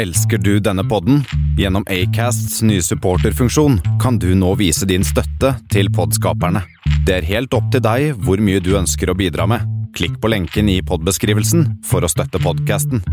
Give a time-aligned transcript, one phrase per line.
[0.00, 1.24] Elsker du denne podden?
[1.58, 6.62] Gjennom Acasts nye supporterfunksjon kan du nå vise din støtte til podskaperne.
[7.04, 9.66] Det er helt opp til deg hvor mye du ønsker å bidra med.
[9.92, 13.04] Klikk på lenken i podbeskrivelsen for å støtte podkasten.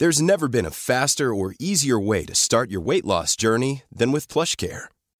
[0.00, 4.10] There's never been a faster or easier way to start your weight loss journey than
[4.10, 4.26] with.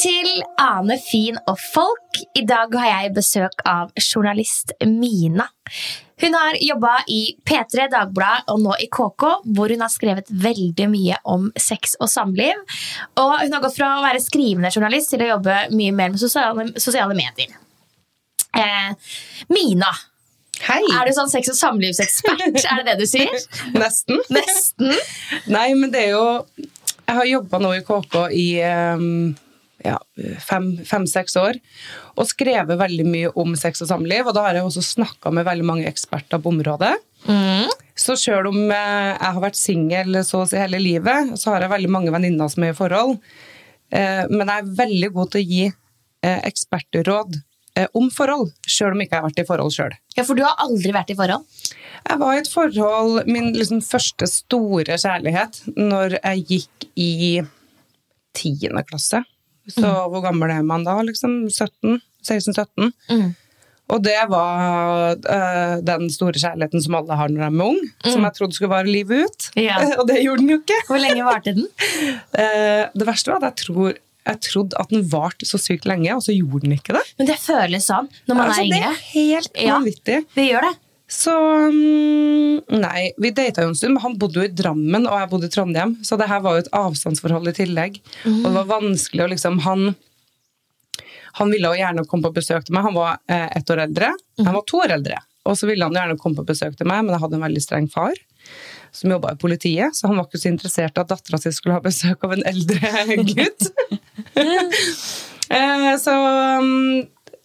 [0.00, 2.20] til Ane, Fin og Folk.
[2.38, 5.44] I dag har jeg besøk av journalist Mina.
[6.20, 10.86] Hun har jobba i P3, Dagbladet og nå i KK, hvor hun har skrevet veldig
[10.92, 12.62] mye om sex og samliv.
[13.20, 16.22] Og hun har gått fra å være skrivende journalist til å jobbe mye mer med
[16.22, 17.52] sosiale, sosiale medier.
[18.56, 19.12] Eh,
[19.52, 19.92] Mina,
[20.64, 20.80] Hei!
[20.96, 22.64] er du sånn sex- og samlivsekspert?
[22.72, 23.36] er det det du sier?
[23.76, 24.24] Nesten.
[24.32, 24.96] Nesten.
[25.52, 28.48] Nei, men det er jo Jeg har jobba nå i KK i
[28.96, 29.32] um,
[29.84, 29.96] ja,
[30.44, 31.58] fem-seks år
[32.16, 34.26] og skrevet veldig mye om sex og samliv.
[34.28, 36.94] Og da har jeg også snakka med veldig mange eksperter på området.
[38.00, 41.66] Så sjøl om eh, jeg har vært singel så å si hele livet, så har
[41.66, 43.18] jeg veldig mange venninner som er i forhold.
[43.92, 47.40] Eh, Men jeg er veldig god til å gi eh, ekspertråd
[47.96, 49.92] om forhold, sjøl om ikke jeg har vært i forhold sjøl.
[50.16, 51.46] Ja, For du har aldri vært i forhold?
[52.02, 57.12] Jeg var i et forhold, min liksom første store kjærlighet, når jeg gikk i
[58.36, 59.22] tiende klasse.
[59.68, 60.96] Så hvor gammel er man da?
[61.06, 62.00] liksom 17?
[62.26, 62.90] 16-17?
[63.10, 63.30] Mm.
[63.90, 68.22] Og det var uh, den store kjærligheten som alle har når de er unge, som
[68.22, 69.48] jeg trodde skulle vare livet ut.
[69.58, 69.80] Ja.
[69.98, 70.78] Og det gjorde den jo ikke.
[70.86, 71.66] Hvor lenge varte den?
[71.66, 73.96] uh, det verste var at jeg, tror,
[74.30, 77.02] jeg trodde at den varte så sykt lenge, og så gjorde den ikke det.
[77.18, 79.74] Men det føles sånn når man altså, er det er helt Ja.
[79.80, 80.20] vanvittig.
[80.38, 80.74] Det gjør det.
[81.10, 81.32] Så
[81.74, 85.30] mm, Nei, vi data jo en stund, men han bodde jo i Drammen, og jeg
[85.32, 85.96] bodde i Trondheim.
[86.06, 87.98] Så det her var jo et avstandsforhold i tillegg.
[88.30, 89.90] Og det var vanskelig å liksom Han
[91.38, 92.88] han ville jo gjerne komme på besøk til meg.
[92.88, 94.08] Han var eh, ett år eldre.
[94.42, 95.20] Han var to år eldre.
[95.46, 97.62] Og så ville han gjerne komme på besøk til meg, men jeg hadde en veldig
[97.64, 98.18] streng far
[98.92, 101.76] som jobba i politiet, så han var ikke så interessert i at dattera si skulle
[101.76, 102.94] ha besøk av en eldre
[103.34, 103.70] gutt.
[105.50, 106.12] Eh, så
[106.62, 106.98] mm,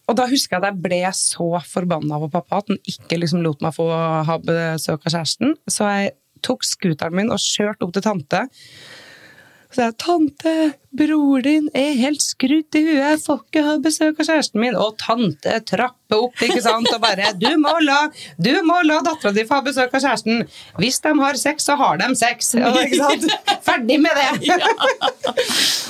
[0.06, 3.42] og da husker jeg at jeg ble så forbanna på pappa at han ikke liksom
[3.46, 5.56] lot meg få ha besøk av kjæresten.
[5.66, 6.14] Så jeg
[6.46, 8.44] tok scooteren min og kjørte opp til tante.
[9.76, 10.52] Så jeg, tante,
[10.96, 14.78] bror din er helt skrudd i huet, jeg får ikke ha besøk av kjæresten min.
[14.80, 17.98] Og tante trapper opp, ikke sant, og bare Du må la,
[18.40, 20.46] du må la dattera di få ha besøk av kjæresten.
[20.80, 22.54] Hvis de har sex, så har de sex.
[22.56, 23.28] Ja, ikke sant?
[23.68, 24.56] Ferdig med det!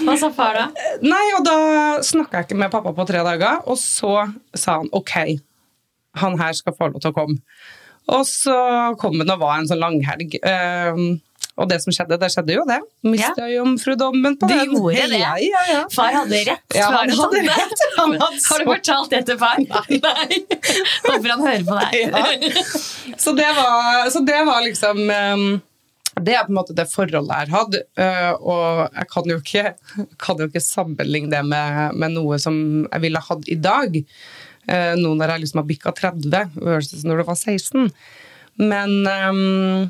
[0.08, 0.66] Hva sa far da?
[1.06, 1.58] Nei, og da
[2.06, 4.16] snakka jeg ikke med pappa på tre dager, og så
[4.58, 5.16] sa han ok,
[6.24, 7.38] han her skal få lov til å komme.
[8.16, 8.58] Og så
[8.98, 10.40] kom han og var en sånn langhelg.
[10.42, 11.20] Um,
[11.56, 12.78] og det som skjedde, det skjedde jo det.
[13.08, 14.74] Mista jomfrudommen på Du den.
[14.76, 15.20] gjorde det?
[15.22, 15.84] Ja, ja, ja.
[15.94, 16.66] Far hadde rett.
[16.76, 17.84] Ja, Far han hadde rett.
[17.96, 19.62] Han hadde Har du fortalt det til far?
[20.08, 20.42] Nei.
[21.06, 21.96] Håper han hører på deg.
[22.12, 22.66] Ja.
[23.16, 25.46] Så, det var, så det var liksom um,
[26.20, 27.80] Det er på en måte det forholdet jeg har hatt.
[28.04, 29.66] uh, og jeg kan jo ikke,
[30.28, 32.58] kan jo ikke sammenligne det med, med noe som
[32.90, 33.96] jeg ville hatt i dag.
[34.68, 37.94] Uh, nå når jeg liksom har bikka 30 versus når det var 16.
[38.60, 39.86] Men, um,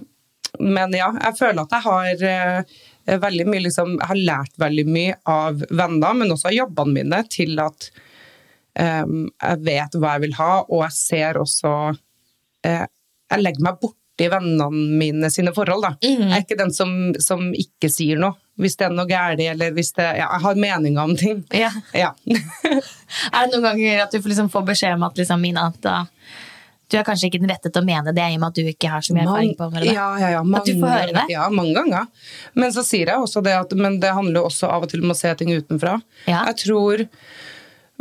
[0.59, 4.85] men ja, jeg føler at jeg har uh, veldig mye liksom, Jeg har lært veldig
[4.89, 7.89] mye av venner, men også av jobbene mine, til at
[8.79, 13.79] um, jeg vet hva jeg vil ha, og jeg ser også uh, Jeg legger meg
[13.83, 15.83] borti vennene mine sine forhold.
[15.83, 15.93] Da.
[16.01, 18.39] Jeg er ikke den som, som ikke sier noe.
[18.55, 21.41] Hvis det er noe galt, eller hvis det ja, Jeg har meninger om ting.
[21.51, 21.73] Ja.
[21.91, 22.13] Ja.
[23.35, 26.05] Er det noen ganger at du får, liksom, får beskjed om at liksom, Mina, da,
[26.91, 28.69] Du er kanskje ikke den rette til å mene det, i og med at du
[28.69, 29.87] ikke har så mye erfaring på det.
[29.89, 31.25] Ja, ja, ja, mange, At du får høre det?
[31.33, 32.29] Ja, mange ganger.
[32.53, 35.01] Men så sier jeg også det at men det handler jo også av og til
[35.05, 35.97] om å se ting utenfra.
[36.29, 36.43] Ja.
[36.51, 37.05] Jeg tror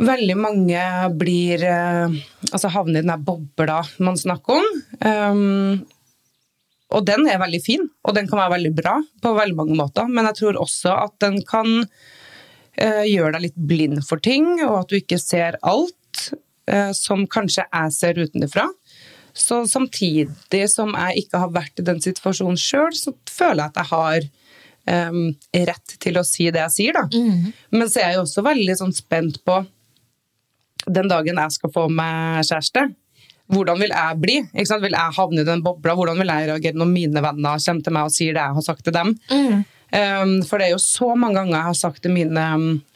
[0.05, 0.85] veldig mange
[1.15, 2.15] blir eh,
[2.51, 4.71] Altså havner i den der bobla man snakker om.
[5.01, 5.85] Um,
[6.95, 10.05] og den er veldig fin, og den kan være veldig bra på veldig mange måter.
[10.07, 14.83] Men jeg tror også at den kan uh, gjøre deg litt blind for ting, og
[14.83, 16.29] at du ikke ser alt
[16.97, 18.69] som kanskje jeg ser utenfra.
[19.35, 23.79] Så samtidig som jeg ikke har vært i den situasjonen sjøl, så føler jeg at
[23.81, 24.27] jeg har
[25.11, 25.23] um,
[25.69, 27.03] rett til å si det jeg sier, da.
[27.75, 29.59] Men så er jeg jo også veldig sånn spent på
[30.85, 32.87] den dagen jeg skal få meg kjæreste.
[33.51, 34.39] Hvordan vil jeg bli?
[34.55, 35.93] Vil jeg havne i den bobla?
[35.97, 38.65] Hvordan vil jeg reagere når mine venner kommer til meg og sier det jeg har
[38.65, 39.15] sagt til dem?
[39.95, 42.94] Um, for det er jo så mange ganger jeg har sagt til mine um, eh,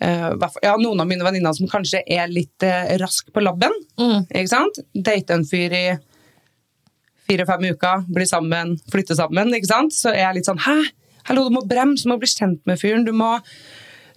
[0.00, 3.72] ja, noen av mine venninner som kanskje er litt uh, rask på labben.
[4.28, 4.82] Ikke sant?
[4.92, 5.86] Date en fyr i
[7.26, 9.54] fire-fem uker, bli sammen, flytte sammen.
[9.56, 9.96] Ikke sant?
[9.96, 10.76] Så er jeg litt sånn Hæ?
[11.26, 13.06] Hallo, du må bremse, du må bli kjent med fyren.
[13.06, 13.32] Du må,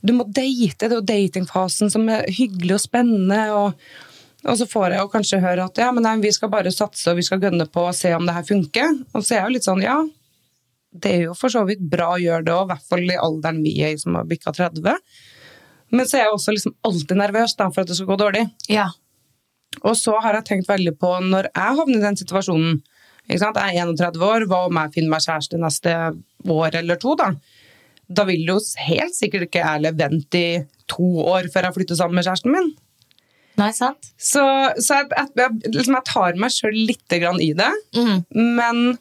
[0.06, 0.86] du må date.
[0.86, 3.42] Det er jo datingfasen som er hyggelig og spennende.
[3.56, 4.06] og
[4.48, 7.12] og så får jeg jo kanskje høre at ja, men nei, vi skal bare satse
[7.12, 8.94] og vi skal gønne på og se om det her funker.
[9.12, 9.98] Og så er jeg jo litt sånn, ja,
[10.96, 13.20] det er jo for så vidt bra å gjøre det òg, i hvert fall i
[13.20, 14.96] alderen vi er i som har bikka 30.
[15.96, 18.46] Men så er jeg også liksom alltid nervøs da, for at det skal gå dårlig.
[18.70, 18.90] Ja.
[19.84, 22.82] Og så har jeg tenkt veldig på når jeg havner i den situasjonen?
[23.30, 25.96] Jeg er 31 år, hva om jeg finner meg kjæreste neste
[26.50, 27.14] år eller to?
[27.20, 27.34] Da
[28.10, 28.58] Da vil jo
[28.88, 32.72] helt sikkert ikke jeg vente i to år før jeg flytter sammen med kjæresten min.
[33.60, 34.14] Nei, sant?
[34.18, 34.42] Så,
[34.80, 37.70] så jeg, jeg, jeg, liksom jeg tar meg sjøl litt grann i det,
[38.34, 38.98] men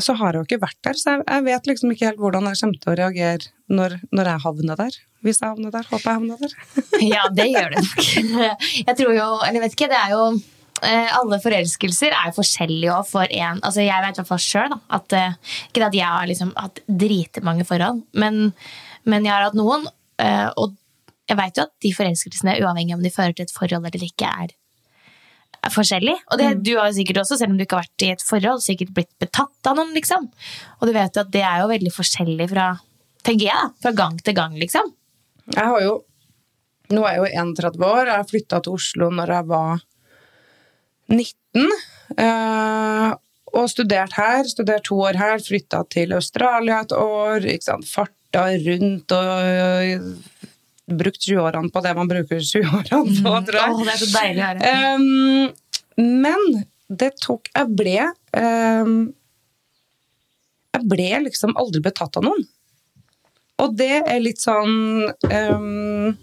[0.00, 2.48] så har jeg jo ikke vært der, så jeg, jeg vet liksom ikke helt hvordan
[2.50, 4.98] jeg kommer til å reagere når, når jeg havner der.
[5.24, 5.88] Hvis jeg havner der.
[5.90, 6.54] Håper jeg havner der.
[7.14, 8.06] Ja, det gjør det nok.
[8.88, 10.22] Jeg tror jo, eller vet ikke, det er jo
[10.86, 14.76] eh, alle forelskelser er forskjellige òg for en altså Jeg vet i hvert fall sjøl
[14.98, 15.34] at eh,
[15.70, 18.52] Ikke at jeg har liksom hatt dritmange forhold, men,
[19.08, 19.88] men jeg har hatt noen.
[20.22, 20.76] eh, Og
[21.28, 24.30] jeg vet jo at de forelskelsene, uavhengig om de fører til et forhold eller ikke,
[24.44, 24.54] er,
[25.68, 26.16] er forskjellig.
[26.32, 28.64] Og det, du har sikkert også, selv om du ikke har vært i et forhold,
[28.64, 30.28] sikkert blitt betatt av noen, liksom.
[30.80, 32.72] Og du vet jo at det er jo veldig forskjellig fra
[33.28, 34.92] tenker jeg fra gang til gang, liksom.
[35.54, 35.96] Jeg har jo
[36.88, 38.08] Nå er jeg jo 31 år.
[38.08, 39.82] Jeg flytta til Oslo når jeg var
[41.12, 41.66] 19.
[42.16, 43.10] eh,
[43.52, 44.48] og studert her.
[44.48, 45.34] Studert to år her.
[45.44, 47.44] Flytta til Australia et år.
[47.44, 47.84] Ikke sant?
[47.84, 50.08] Farta rundt og øh,
[50.96, 53.74] brukt 20-årene på det man bruker 20-årene på, tror jeg.
[53.74, 54.72] Åh, det er så deilig å høre.
[54.94, 56.44] Um, men
[56.88, 57.96] det tok Jeg ble
[58.38, 58.92] um,
[60.72, 62.46] Jeg ble liksom aldri betatt av noen.
[63.58, 66.16] Og det er litt sånn um,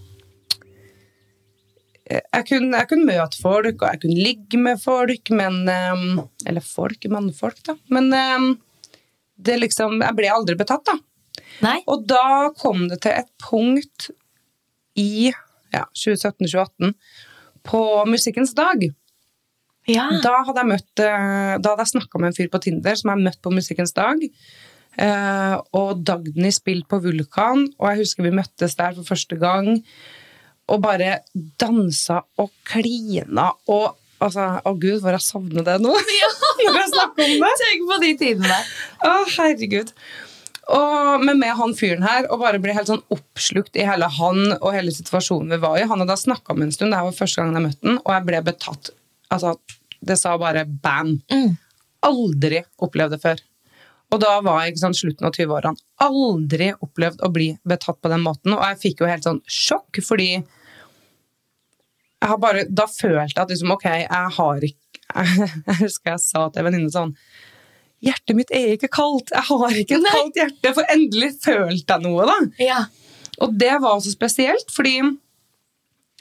[2.05, 7.07] jeg, kunne, jeg kunne møte folk, og jeg kunne ligge med folk, men Eller folk,
[7.09, 7.73] mannfolk, da.
[7.89, 8.13] Men
[9.35, 10.95] det liksom Jeg ble aldri betatt, da.
[11.65, 11.79] Nei?
[11.91, 14.09] Og da kom det til et punkt
[14.99, 15.31] i
[15.73, 16.93] ja, 2017-2018
[17.65, 18.85] på Musikkens dag.
[19.89, 20.07] Ja.
[20.23, 23.11] Da hadde jeg møtt eh, Da hadde jeg snakka med en fyr på Tinder som
[23.13, 24.23] jeg møtte på Musikkens dag.
[24.95, 29.75] Eh, og Dagny spilte på Vulkan, og jeg husker vi møttes der for første gang.
[30.71, 31.19] Og bare
[31.61, 33.93] dansa og klina og
[34.23, 35.91] altså, Å gud, hvor jeg savner det nå!
[36.65, 37.51] Når jeg snakker om det!
[37.61, 38.61] Tenk på de tidene.
[39.05, 39.91] Å, herregud.
[40.73, 44.55] Og, men med han fyren her, og bare ble helt sånn oppslukt i hele han
[44.55, 45.85] og hele situasjonen vi var i.
[45.85, 48.27] Han hadde snakka med en stund, det var første gangen jeg møtte han, og jeg
[48.29, 48.93] ble betatt.
[49.35, 49.53] Altså,
[50.05, 51.19] det sa bare bam.
[52.05, 53.43] Aldri opplevd det før.
[54.13, 55.81] Og da var jeg sånn slutten av 20-årene.
[56.05, 58.53] Aldri opplevd å bli betatt på den måten.
[58.53, 60.29] Og jeg fikk jo helt sånn sjokk, fordi
[62.25, 64.83] jeg har bare, da følte jeg at liksom, ok, jeg har ikke
[65.67, 67.11] Jeg husker jeg sa til en venninne sånn
[68.05, 69.33] Hjertet mitt er ikke kaldt.
[69.33, 72.39] Jeg har ikke et kaldt hjerte, for endelig følte jeg noe, da.
[72.61, 72.81] Ja.
[73.43, 74.99] Og det var så spesielt, fordi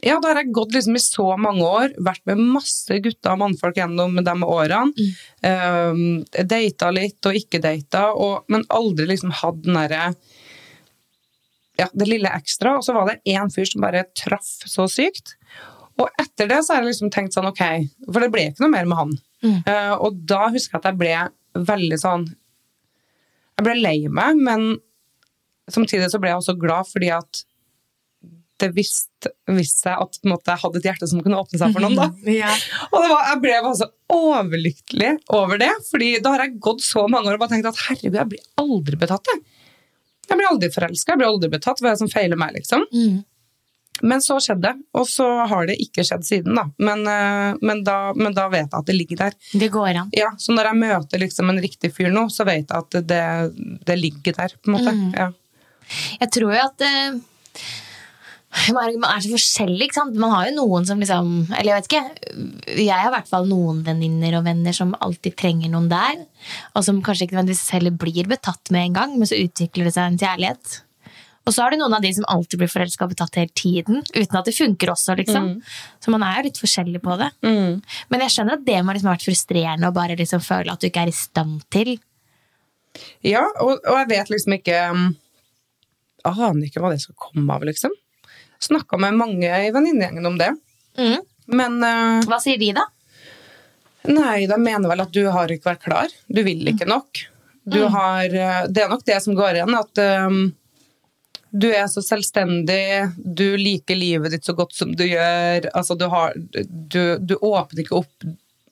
[0.05, 3.41] ja, da har jeg gått liksom i så mange år, vært med masse gutter og
[3.41, 5.07] mannfolk gjennom de årene.
[5.41, 10.11] Um, data litt og ikke data, og, men aldri liksom hatt den derre
[11.81, 12.77] ja, det lille ekstra.
[12.79, 15.37] Og så var det én fyr som bare traff så sykt.
[16.01, 17.65] Og etter det så har jeg liksom tenkt sånn, ok,
[18.11, 19.17] for det ble ikke noe mer med han.
[19.45, 21.17] Uh, og da husker jeg at jeg ble
[21.55, 22.25] veldig sånn
[23.55, 24.65] Jeg ble lei meg, men
[25.71, 27.45] samtidig så ble jeg også glad fordi at
[28.63, 31.83] det visste, visste seg at måte, jeg hadde et hjerte som kunne åpne seg for
[31.83, 31.97] noen.
[31.99, 32.07] da.
[32.31, 32.53] Ja.
[32.91, 36.85] Og det var, jeg ble bare så overlykkelig over det, fordi da har jeg gått
[36.87, 39.31] så mange år og bare tenkt at herregud, jeg blir aldri betatt.
[39.33, 39.43] Jeg,
[40.31, 41.83] jeg blir aldri forelska, jeg blir aldri betatt.
[41.83, 42.87] Hva er det som feiler meg, liksom?
[44.03, 46.65] Men så skjedde det, og så har det ikke skjedd siden, da.
[46.83, 49.37] Men, eh, men, da, men da vet jeg at det ligger der.
[49.53, 50.11] Det går an.
[50.17, 53.23] Ja, Så når jeg møter liksom en riktig fyr nå, så vet jeg at det,
[53.87, 54.97] det ligger der, på en måte.
[54.99, 55.15] Mm.
[55.15, 55.31] Ja.
[56.19, 57.23] Jeg tror jo at eh,
[58.75, 60.19] man er så forskjellig, ikke sant?
[60.21, 62.31] Man har jo noen som liksom Eller jeg vet ikke.
[62.79, 66.25] Jeg har i hvert fall noen venninner og venner som alltid trenger noen der.
[66.75, 69.95] Og som kanskje ikke nødvendigvis heller blir betatt med en gang, men så utvikler det
[69.97, 70.81] seg en kjærlighet.
[71.45, 74.01] Og så har du noen av de som alltid blir forelska og betatt hele tiden.
[74.15, 75.51] Uten at det funker også, liksom.
[76.01, 77.29] Så man er jo litt forskjellig på det.
[78.09, 80.81] Men jeg skjønner at det må liksom ha vært frustrerende å bare liksom føle at
[80.81, 81.93] du ikke er i stand til.
[83.27, 87.65] Ja, og, og jeg vet liksom ikke Jeg Aner ikke hva det skal komme av,
[87.69, 87.93] liksom.
[88.63, 90.55] Snakka med mange i venninnegjengen om det.
[90.97, 91.19] Mm.
[91.53, 92.87] Men uh, Hva sier de, da?
[94.09, 96.13] nei, de mener vel at du har ikke vært klar.
[96.29, 97.25] Du vil ikke nok.
[97.65, 100.41] Du har eh, Det er nok det som går igjen, at um,
[101.55, 105.69] du er så selvstendig, du liker livet ditt så godt som du gjør.
[105.75, 108.25] Altså, du, har, du, du åpner ikke opp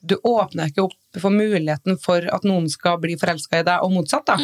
[0.03, 3.93] Du åpner ikke opp for muligheten for at noen skal bli forelska i deg, og
[3.95, 4.25] motsatt.
[4.27, 4.35] da.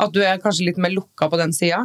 [0.00, 1.82] At du er kanskje litt mer lukka på den sida.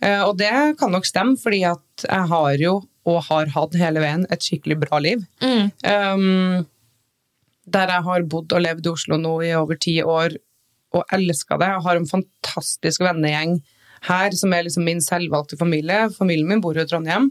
[0.00, 2.72] Eh, Og det kan nok stemme, fordi at jeg har jo,
[3.04, 5.26] og har hatt hele veien, et skikkelig bra liv.
[5.84, 6.64] Um,
[7.68, 10.38] der jeg har bodd og levd i Oslo nå i over ti år,
[10.96, 11.68] og elska det.
[11.74, 13.58] Jeg har en fantastisk vennegjeng
[14.06, 16.06] her, som er liksom min selvvalgte familie.
[16.14, 17.30] Familien min bor jo i Trondheim.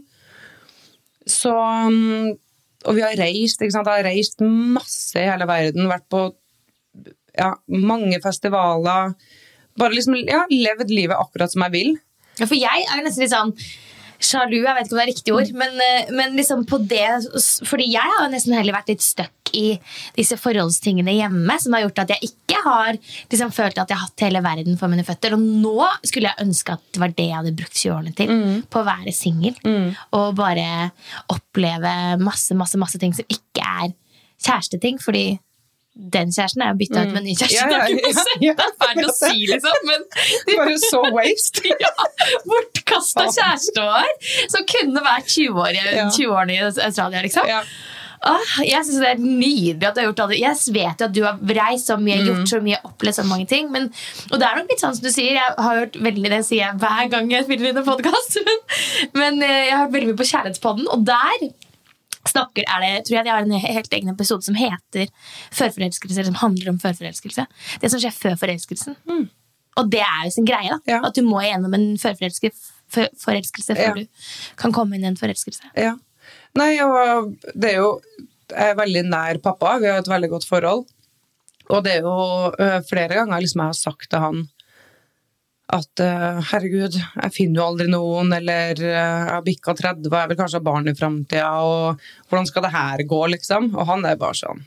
[1.28, 2.34] Så um,
[2.86, 3.88] Og vi har reist, ikke sant.
[3.90, 6.28] Jeg har reist masse i hele verden, vært på
[7.38, 9.14] ja, mange festivaler.
[9.78, 11.92] Bare liksom ja, levd livet akkurat som jeg vil.
[12.38, 13.54] Ja, for jeg er nesten litt sånn
[14.18, 17.06] sjalu, jeg vet ikke om det er riktig ord, men, eh, men liksom på det
[17.68, 19.78] Fordi jeg har jo nesten heller vært litt stuck i
[20.16, 22.98] disse forholdstingene hjemme, som har gjort at jeg ikke har
[23.32, 25.32] liksom følt at jeg har hatt hele verden for mine føtter.
[25.32, 28.34] Og nå skulle jeg ønske at det var det jeg hadde brukt 20-årene til.
[28.68, 29.56] På å være singel.
[30.18, 30.90] Og bare
[31.32, 33.94] oppleve masse, masse, masse ting som ikke er
[34.44, 35.00] kjæresteting.
[35.00, 35.38] Fordi
[35.98, 37.56] den kjæresten er jo bytta ut med en ny kjæreste.
[37.58, 38.54] Ja, ja, ja, ja.
[38.54, 40.04] det er fælt å si, liksom, men
[40.54, 41.74] Bare så waste.
[41.84, 41.90] ja,
[42.46, 44.12] bortkasta kjæreste vår
[44.54, 47.22] som kunne vært 20 år i 20-årene i Australia.
[47.26, 47.48] liksom.
[47.50, 47.62] Ja.
[48.28, 50.38] Åh, jeg synes det er nydelig at du har gjort det.
[50.40, 52.26] Jeg vet jo at du har reist så mye, Mm.
[52.32, 53.70] gjort så mye, opplevd så mange ting.
[53.70, 53.86] Men,
[54.32, 55.36] og det er nok litt sånn som du sier.
[55.38, 58.38] Jeg har hørt veldig det sier jeg hver gang jeg spiller inn en podkast.
[58.44, 61.48] Men, men eh, jeg har hørt veldig mye på Kjærlighetspodden, og der
[62.30, 65.08] snakker, er det, tror jeg de har en helt egen episode som heter
[65.54, 67.46] Førforelskelse, eller som handler om førforelskelse.
[67.82, 68.96] Det som skjer før forelskelsen.
[69.78, 70.68] Og det er jo sin greie.
[70.70, 70.88] da Mm.
[70.90, 71.00] Ja.
[71.06, 73.94] At du må igjennom en førforelskelse for- forelskelse før Ja.
[73.94, 74.06] du
[74.56, 75.62] kan komme inn i en forelskelse.
[75.76, 75.94] Ja.
[76.56, 78.00] Nei, og det er jo
[78.50, 80.86] Jeg er veldig nær pappa, vi har et veldig godt forhold.
[81.68, 84.48] Og det er jo øh, flere ganger liksom jeg har sagt til han
[85.68, 90.30] at øh, herregud, jeg finner jo aldri noen, eller øh, jeg har bikka 30 jeg
[90.30, 93.70] vil kanskje ha barn i framtida, og hvordan skal det her gå, liksom?
[93.76, 94.64] Og han er bare sånn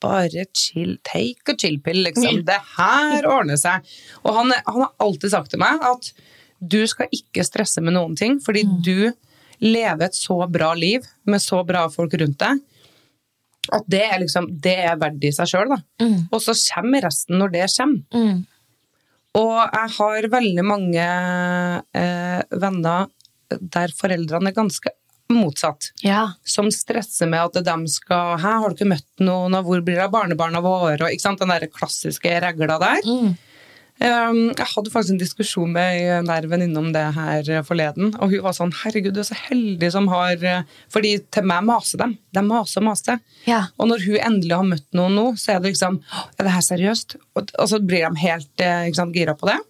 [0.00, 2.38] bare chill, take a chill-pill, liksom.
[2.46, 3.84] Det her ordner seg.
[4.22, 6.08] Og han, han har alltid sagt til meg at
[6.64, 9.10] du skal ikke stresse med noen ting, fordi du
[9.64, 12.62] lever et så bra liv med så bra folk rundt deg,
[13.72, 15.78] at det er liksom, det er verdt i seg sjøl, da.
[16.32, 18.02] Og så kommer resten når det kommer.
[19.34, 23.08] Og jeg har veldig mange eh, venner
[23.60, 24.92] der foreldrene er ganske
[25.34, 26.34] motsatt Ja.
[26.44, 29.96] som stresser med at de skal Hæ, har du ikke møtt noen, og hvor blir
[29.98, 30.98] det av barnebarna våre?
[31.00, 33.00] Og, ikke sant, Den der klassiske regla der.
[33.08, 33.34] Um,
[34.02, 38.42] jeg hadde faktisk en diskusjon med en nær venninne om det her forleden, og hun
[38.42, 42.16] var sånn Herregud, du er så heldig som har eh, Fordi til meg maser dem.
[42.34, 43.20] De maser og maser.
[43.46, 43.60] Ja.
[43.78, 46.00] Og når hun endelig har møtt noen nå, så er det liksom
[46.34, 47.16] Er det her seriøst?
[47.38, 49.60] Og, og så blir de helt eh, sant, gira på det.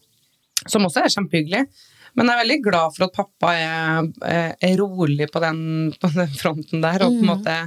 [0.65, 1.67] Som også er kjempehyggelig.
[2.15, 5.61] Men jeg er veldig glad for at pappa er, eh, er rolig på den,
[6.01, 7.05] på den fronten der.
[7.05, 7.59] Og på en måte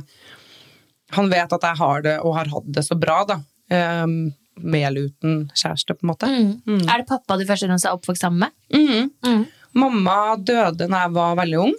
[1.15, 3.37] Han vet at jeg har det, og har hatt det så bra, da.
[3.71, 6.29] Um, med uten kjæreste, på en måte.
[6.87, 8.51] Er det pappa du først og fremst er oppvokst sammen med?
[9.25, 9.45] Mm.
[9.77, 11.75] Mamma døde da jeg var veldig ung.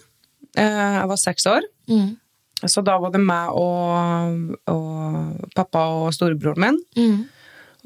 [0.56, 1.62] Eh, Jeg var seks år.
[2.66, 6.78] Så da var det meg og, og pappa og storebroren min.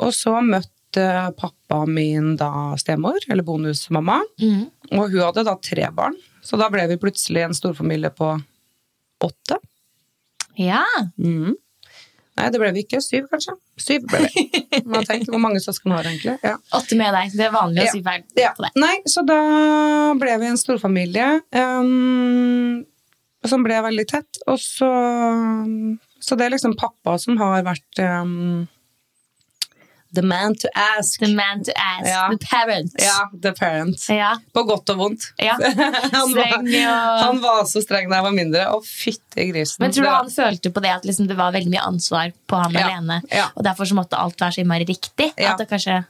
[0.01, 1.05] Og så møtte
[1.39, 4.21] pappa min da stemor, eller bonusmamma.
[4.93, 6.17] Og hun hadde da tre barn.
[6.43, 8.33] Så da ble vi plutselig en storfamilie på
[9.23, 9.59] åtte.
[10.59, 10.83] Ja.
[11.17, 11.55] Mhm.
[12.39, 12.99] Nei, det ble vi ikke.
[13.05, 13.53] Syv, kanskje.
[13.83, 14.45] Syv ble vi.
[14.89, 16.39] Man tenker, Hvor mange søsken har egentlig?
[16.43, 16.55] Ja.
[16.79, 17.35] Åtte med deg.
[17.37, 18.55] Det er vanlig å si feil Ja.
[18.57, 18.79] på deg.
[18.81, 19.37] Nei, så da
[20.21, 22.79] ble vi en storfamilie um,
[23.45, 24.41] som ble veldig tett.
[24.49, 24.89] Og så
[26.23, 28.65] Så det er liksom pappa som har vært um,
[30.15, 31.21] The man to ask.
[31.21, 32.09] The man to ask.
[32.11, 32.29] Ja.
[32.29, 32.93] The parent.
[33.01, 34.03] Ja, the parent.
[34.13, 34.35] Ja.
[34.53, 35.29] På godt og vondt.
[35.41, 35.55] Ja.
[36.13, 38.67] han, var, og- han var så streng da jeg var mindre.
[38.75, 39.81] Å, fytti grisen.
[39.81, 42.61] Men tror du han følte på det at liksom det var veldig mye ansvar på
[42.61, 43.23] han alene,
[43.55, 45.33] og derfor så måtte alt være så innmari riktig?
[45.39, 46.03] At det kanskje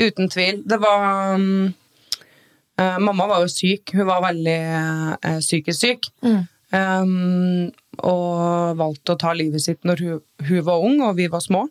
[0.00, 0.62] Uten tvil.
[0.64, 1.74] Det var um,
[2.80, 3.90] uh, Mamma var jo syk.
[3.92, 4.54] Hun var veldig
[5.26, 6.08] uh, psykisk syk.
[6.70, 7.66] Um,
[8.06, 11.66] og valgte å ta livet sitt når hun, hun var ung og vi var små.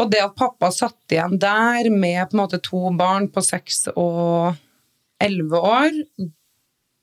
[0.00, 3.86] Og det at pappa satt igjen der med på en måte to barn på seks
[3.94, 4.56] og
[5.22, 6.00] elleve år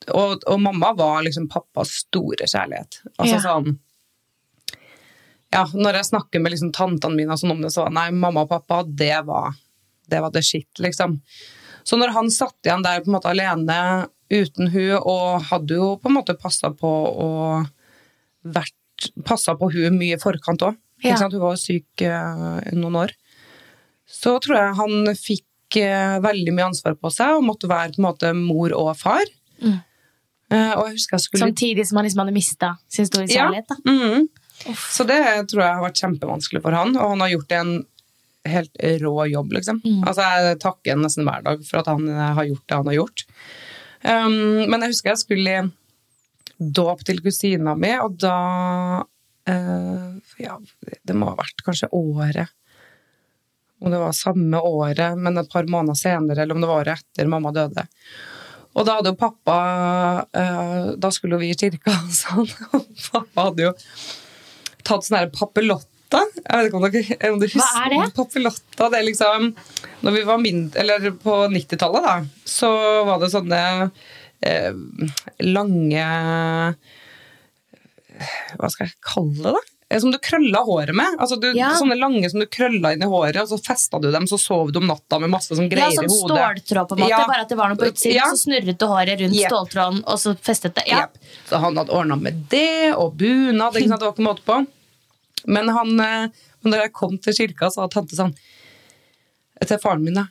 [0.09, 3.01] og, og mamma var liksom pappas store kjærlighet.
[3.17, 3.41] Altså Ja.
[3.45, 3.79] sånn
[5.51, 8.49] ja, Når jeg snakker med liksom tantene mine sånn om det, så nei, mamma og
[8.53, 9.51] pappa, det var
[10.11, 11.21] det var det shit, liksom.
[11.83, 15.97] Så når han satt igjen der på en måte alene uten hun, og hadde jo
[15.99, 16.91] på en måte passa på
[17.25, 17.67] og
[18.43, 20.77] vært passa på hun mye i forkant òg.
[21.03, 21.17] Ja.
[21.21, 23.13] Hun var syk eh, noen år.
[24.11, 28.01] Så tror jeg han fikk eh, veldig mye ansvar på seg og måtte være på
[28.01, 29.23] en måte mor og far.
[29.63, 29.79] Mm.
[30.51, 33.47] Eh, og jeg husker jeg skulle Samtidig som han liksom hadde mista sin store Ja.
[33.47, 33.67] kjærlighet.
[33.71, 33.75] Da.
[33.87, 34.27] Mhm.
[34.91, 35.17] Så det
[35.49, 37.69] tror jeg har vært kjempevanskelig for han, og han har gjort en
[38.45, 39.79] helt rå jobb, liksom.
[40.05, 43.23] Altså, jeg takker nesten hver dag for at han har gjort det han har gjort.
[44.03, 45.71] Um, men jeg husker jeg skulle i
[46.61, 49.03] dåp til kusina mi, og da
[50.41, 50.57] Ja,
[51.03, 52.51] det må ha vært kanskje året
[53.81, 57.01] Om det var samme året, men et par måneder senere, eller om det var året
[57.01, 57.87] etter mamma døde.
[58.71, 59.55] Og da hadde jo pappa
[60.37, 62.51] eh, Da skulle jo vi i kirka og sånn,
[63.11, 63.73] pappa hadde jo
[64.81, 66.21] tatt sånn her papillotta.
[66.41, 67.99] Jeg vet ikke om dere om du Hva er det?
[68.17, 69.51] Papillotta, det er liksom
[70.05, 72.15] Når vi var mindre, eller på 90-tallet, da,
[72.49, 72.71] så
[73.07, 73.61] var det sånne
[74.45, 74.73] eh,
[75.45, 76.07] lange
[78.59, 79.61] Hva skal jeg kalle det, da?
[79.91, 81.17] Eh, Som du krølla håret med.
[81.19, 81.73] Altså du, Ja.
[81.75, 84.71] Sånne lange som du krølla inn i håret, og så festa du dem, så sov
[84.71, 86.37] du om natta med masse sånn Ja, greier sånn i hodet.
[86.39, 87.09] Ja, ståltråd, på en måte.
[87.09, 87.25] Ja.
[87.27, 88.29] Bare at det var noe på utsiden, Ja.
[88.31, 89.49] så snurret du håret rundt Yep.
[89.51, 90.85] ståltråden, og så festet det.
[90.87, 91.01] Ja.
[91.01, 91.17] Yep.
[91.49, 93.73] Så han hadde ordna med det, og bunad.
[93.73, 94.65] Det var ikke måte på.
[95.47, 96.27] Men han, eh,
[96.63, 98.33] når jeg kom til kirka, sa tante sånn
[99.67, 100.27] til faren min da,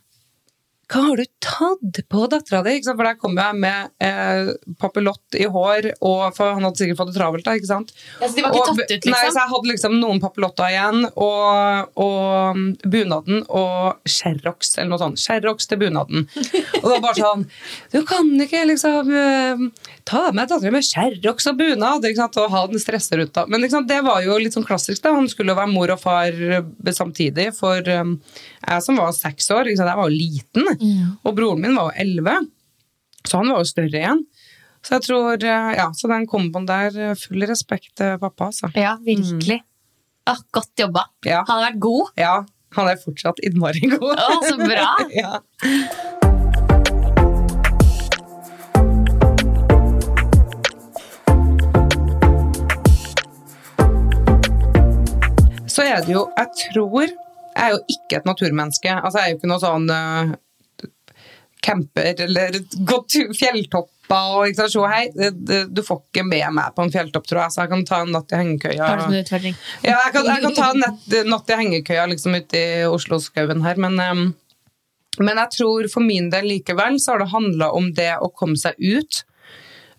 [0.91, 2.73] hva har du tatt på dattera di?
[2.83, 4.49] For der kom jeg med eh,
[4.83, 7.45] papillott i hår, og, for han hadde sikkert fått det travelt.
[7.47, 7.93] da, ikke sant?
[8.19, 9.15] Ja, så de var ikke Og- tatt ut, liksom?
[9.15, 14.91] Nei, så jeg hadde liksom noen papillotter igjen, og, og mm, bunaden og Sherrox, eller
[14.97, 15.23] noe sånt.
[15.23, 16.27] Sherrox til bunaden.
[16.27, 17.47] Og det var bare sånn
[17.95, 19.65] Du kan ikke liksom eh,
[20.11, 23.47] ta med dattera med Sherrox og bunad, og ha den stressruta.
[23.51, 25.15] Men det var jo litt sånn klassisk, da.
[25.17, 28.17] Han skulle være mor og far eh, samtidig, for um,
[28.67, 30.69] jeg som var seks år, jeg var jo liten,
[31.23, 32.37] og broren min var jo elleve.
[33.23, 34.23] Så han var jo større igjen.
[34.81, 38.73] Så jeg tror, eh, ja, så den komboen der, full respekt til pappa, altså.
[38.75, 39.61] Ja, virkelig.
[40.29, 41.07] Ah, godt jobba.
[41.27, 41.45] Ja.
[41.49, 42.11] Han har vært god.
[42.21, 42.35] Ja,
[42.77, 44.15] han er fortsatt innmari god.
[44.15, 44.87] Å, så bra.
[45.21, 45.39] ja.
[55.81, 58.93] Så er det jo, jeg tror, jeg er jo ikke et naturmenneske.
[58.93, 60.35] Altså, jeg er jo ikke noe sånn uh,
[61.65, 65.05] camper eller gått fjelltopper og ikke så hei,
[65.71, 68.13] du får ikke med meg på en fjelltopp, tror jeg, så jeg kan ta en
[68.17, 68.89] natt i hengekøya.
[69.21, 69.59] Utfordring?
[69.85, 73.79] Ja, jeg kan, jeg kan ta en natt i hengekøya liksom ute i Oslo-skauen her,
[73.81, 74.25] men, em,
[75.21, 78.59] men jeg tror for min del likevel så har det handla om det å komme
[78.59, 79.23] seg ut.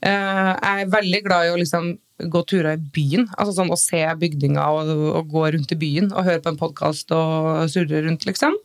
[0.03, 1.93] Eh, jeg er veldig glad i å liksom
[2.31, 6.11] gå turer i byen, altså sånn å se bygninga og, og gå rundt i byen
[6.11, 8.57] og høre på en podkast og surre rundt, liksom.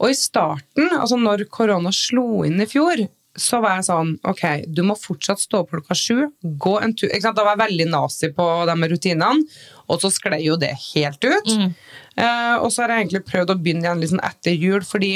[0.00, 3.04] Og i starten, altså når korona slo inn i fjor,
[3.38, 6.24] så var jeg sånn Ok, du må fortsatt stå opp klokka sju.
[6.42, 7.06] Gå en tur.
[7.10, 7.36] Ikke sant?
[7.38, 9.44] Da var jeg veldig nazi på de rutinene,
[9.86, 11.52] og så sklei jo det helt ut.
[12.16, 15.12] Eh, og så har jeg egentlig prøvd å begynne igjen liksom etter jul, fordi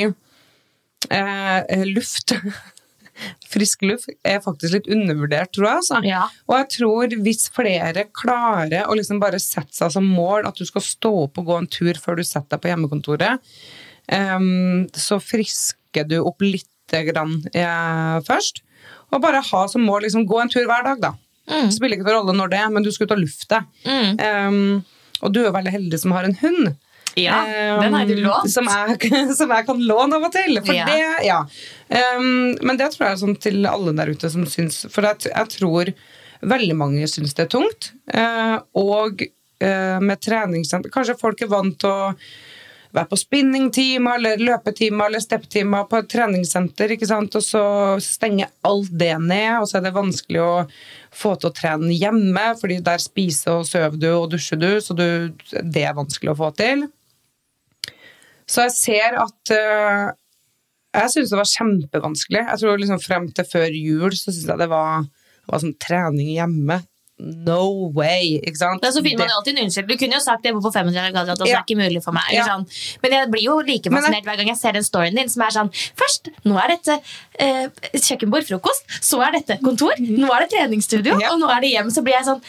[1.10, 2.36] eh, luft
[3.50, 5.80] Frisk luft er faktisk litt undervurdert, tror jeg.
[5.82, 6.00] Altså.
[6.06, 6.24] Ja.
[6.50, 10.66] Og jeg tror hvis flere klarer å liksom bare sette seg som mål at du
[10.68, 13.54] skal stå opp og gå en tur før du setter deg på hjemmekontoret,
[14.10, 18.60] um, så frisker du opp litt grann eh, først.
[19.14, 21.14] Og bare ha som mål liksom, gå en tur hver dag, da.
[21.50, 21.70] Mm.
[21.72, 23.60] Spiller ikke noen rolle når det er, men du skal ut og lufte.
[23.86, 24.82] Em,
[25.20, 26.74] og du er veldig heldig som har en hund.
[27.20, 27.40] Ja,
[27.80, 28.50] den har du lånt.
[28.50, 30.58] Som jeg, som jeg kan låne av og til.
[30.64, 30.86] For Ja.
[30.88, 31.40] det, ja.
[32.16, 35.28] Um, men det tror jeg er sånn til alle der ute som syns For jeg,
[35.28, 35.92] jeg tror
[36.44, 37.92] veldig mange syns det er tungt.
[38.10, 42.10] Uh, og uh, med treningssenter Kanskje folk er vant til å
[42.94, 47.34] være på spinningtimer eller løpetimer eller steppetimer på et treningssenter, ikke sant?
[47.34, 47.62] og så
[48.02, 50.52] stenger alt det ned, og så er det vanskelig å
[51.14, 54.94] få til å trene hjemme, fordi der spiser og sover du og dusjer du, så
[54.94, 55.06] du,
[55.58, 56.86] det er vanskelig å få til.
[58.50, 60.12] Så jeg ser at uh,
[60.94, 62.42] Jeg syns det var kjempevanskelig.
[62.52, 65.06] Jeg tror liksom frem til før jul så syns jeg det var,
[65.50, 66.82] var sånn trening hjemme.
[67.18, 68.40] No way!
[68.42, 68.82] Ikke sant?
[68.82, 69.90] Men så finner man jo alltid en unnskyldning.
[69.94, 71.60] Du kunne jo sagt det på 500 kvadrat, og det Ja.
[71.60, 72.26] er ikke mulig for meg.
[72.34, 72.44] Ja.
[72.48, 72.64] sånn.
[73.04, 75.54] Men jeg blir jo like fascinert hver gang jeg ser den storyen din som er
[75.54, 76.96] sånn Først, nå er dette
[77.38, 78.82] eh, kjøkkenbord, frokost.
[79.00, 79.94] Så er dette kontor.
[80.02, 81.30] Nå er det treningsstudio, Ja.
[81.32, 81.90] og nå er det hjem.
[81.94, 82.42] Så blir jeg sånn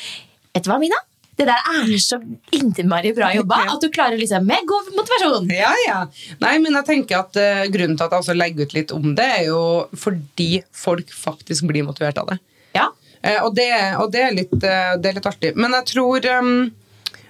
[0.56, 0.98] Vet du hva, Mina?
[1.36, 2.18] Det der er så
[2.56, 3.58] innmari bra jobba.
[3.74, 5.50] At du klarer liksom med god motivasjon.
[5.52, 5.98] Ja, ja.
[6.40, 9.10] Nei, men jeg tenker at uh, grunnen til at jeg også legger ut litt om
[9.18, 9.60] det, er jo
[10.00, 12.40] fordi folk faktisk blir motivert av det.
[12.78, 12.88] Ja.
[13.20, 13.68] Uh, og, det
[14.00, 15.52] og det, er litt, uh, det er litt artig.
[15.60, 16.56] Men jeg tror um,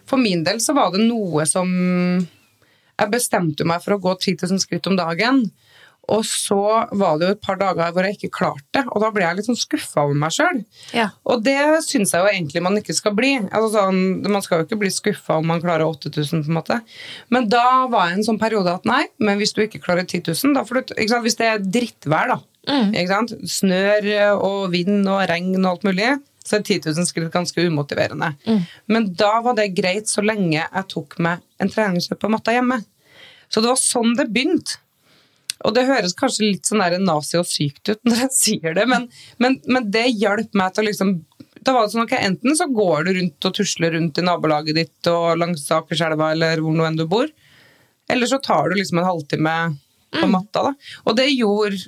[0.05, 4.45] For min del så var det noe som Jeg bestemte meg for å gå 10
[4.45, 5.47] 000 skritt om dagen.
[6.11, 6.59] Og så
[6.93, 9.37] var det jo et par dager hvor jeg ikke klarte det, og da ble jeg
[9.39, 10.59] litt sånn skuffa over meg sjøl.
[10.93, 11.07] Ja.
[11.25, 13.31] Og det syns jeg jo egentlig man ikke skal bli.
[13.49, 16.77] Altså sånn, man skal jo ikke bli skuffa om man klarer 8000, på en måte.
[17.33, 20.05] Men da var jeg i en sånn periode at nei, men hvis du ikke klarer
[20.05, 21.25] 10 000, da får du ikke sant?
[21.25, 22.39] Hvis det er drittvær, da.
[23.09, 23.35] Sant?
[23.49, 26.13] Snør og vind og regn og alt mulig,
[26.45, 28.35] så er 10 000 skritt ganske umotiverende.
[28.85, 32.83] Men da var det greit så lenge jeg tok meg en treningsøkt på matta hjemme.
[33.49, 34.77] Så det var sånn det begynte.
[35.63, 39.07] Og det høres kanskje litt sånn nazi og sykt ut når jeg sier det, men,
[39.39, 41.15] men, men det hjalp meg til å liksom
[41.65, 44.77] da var det sånn, ok, Enten så går du rundt og tusler rundt i nabolaget
[44.77, 47.31] ditt og langs Akerselva eller hvor nå enn du bor,
[48.11, 49.55] eller så tar du liksom en halvtime
[50.13, 50.67] på matta.
[50.67, 50.73] da.
[51.09, 51.87] Og det gjorde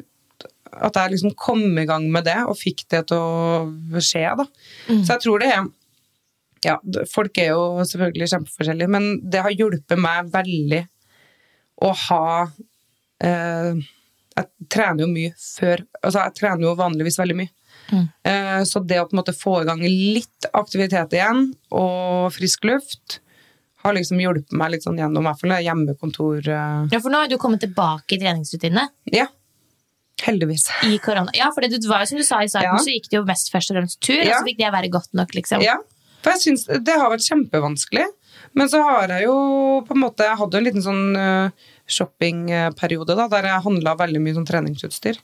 [0.84, 4.26] at jeg liksom kom i gang med det og fikk det til å skje.
[4.40, 4.48] da.
[5.06, 5.68] Så jeg tror det er
[6.66, 6.80] ja,
[7.12, 10.82] Folk er jo selvfølgelig kjempeforskjellige, men det har hjulpet meg veldig
[11.86, 12.26] å ha
[13.24, 13.74] eh,
[14.38, 17.54] Jeg trener jo mye før Altså, jeg trener jo vanligvis veldig mye.
[18.28, 22.66] Eh, så det å på en måte få i gang litt aktivitet igjen, og frisk
[22.68, 23.20] luft,
[23.84, 27.30] har liksom hjulpet meg litt sånn gjennom hvert fall hjemmekontor eh, Ja, for nå har
[27.32, 29.28] du kommet tilbake i treningsrutinene Ja.
[30.26, 30.66] Heldigvis.
[30.84, 31.30] i korona.
[31.38, 32.78] Ja, for det var jo som du sa i starten, Ja.
[32.82, 35.14] så gikk det jo mest først og fremst tur, og så fikk det være godt
[35.14, 35.62] nok, liksom.
[35.62, 35.78] Ja,
[36.24, 38.06] for jeg synes det har vært kjempevanskelig.
[38.58, 41.50] Men så har jeg jo på en måte Jeg hadde en liten sånn eh,
[41.88, 45.20] shoppingperiode da, der jeg handla veldig mye sånn treningsutstyr.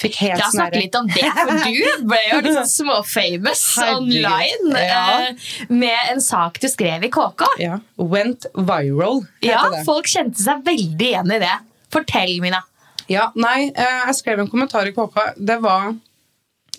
[0.00, 3.62] Fikk helt sånn snakke litt om det, for du ble jo litt sånn småfamous
[3.96, 5.04] online Ja.
[5.30, 7.46] eh, med en sak du skrev i KK.
[7.62, 7.78] Ja.
[7.98, 9.84] Went viral, heter Ja, det.
[9.88, 11.54] folk kjente seg veldig igjen i det.
[11.94, 12.62] Fortell, Mina.
[13.10, 15.32] Ja, nei, eh, jeg skrev en kommentar i KK.
[15.38, 15.92] Det var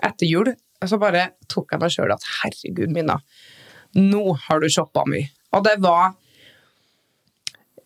[0.02, 0.54] etter jul.
[0.88, 3.20] Så bare tok jeg meg sjøl at herregud, Mina,
[4.00, 5.28] nå har du shoppa mye.
[5.54, 6.15] Og det var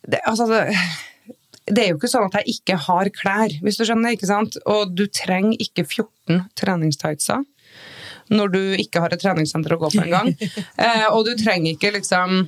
[0.08, 0.76] det, altså, det,
[1.66, 4.14] det er jo ikke sånn at jeg ikke har klær, hvis du skjønner.
[4.14, 4.58] ikke sant?
[4.70, 7.46] Og du trenger ikke 14 treningstightser
[8.34, 10.32] når du ikke har et treningssenter å gå på engang.
[10.82, 12.48] eh, og du trenger ikke liksom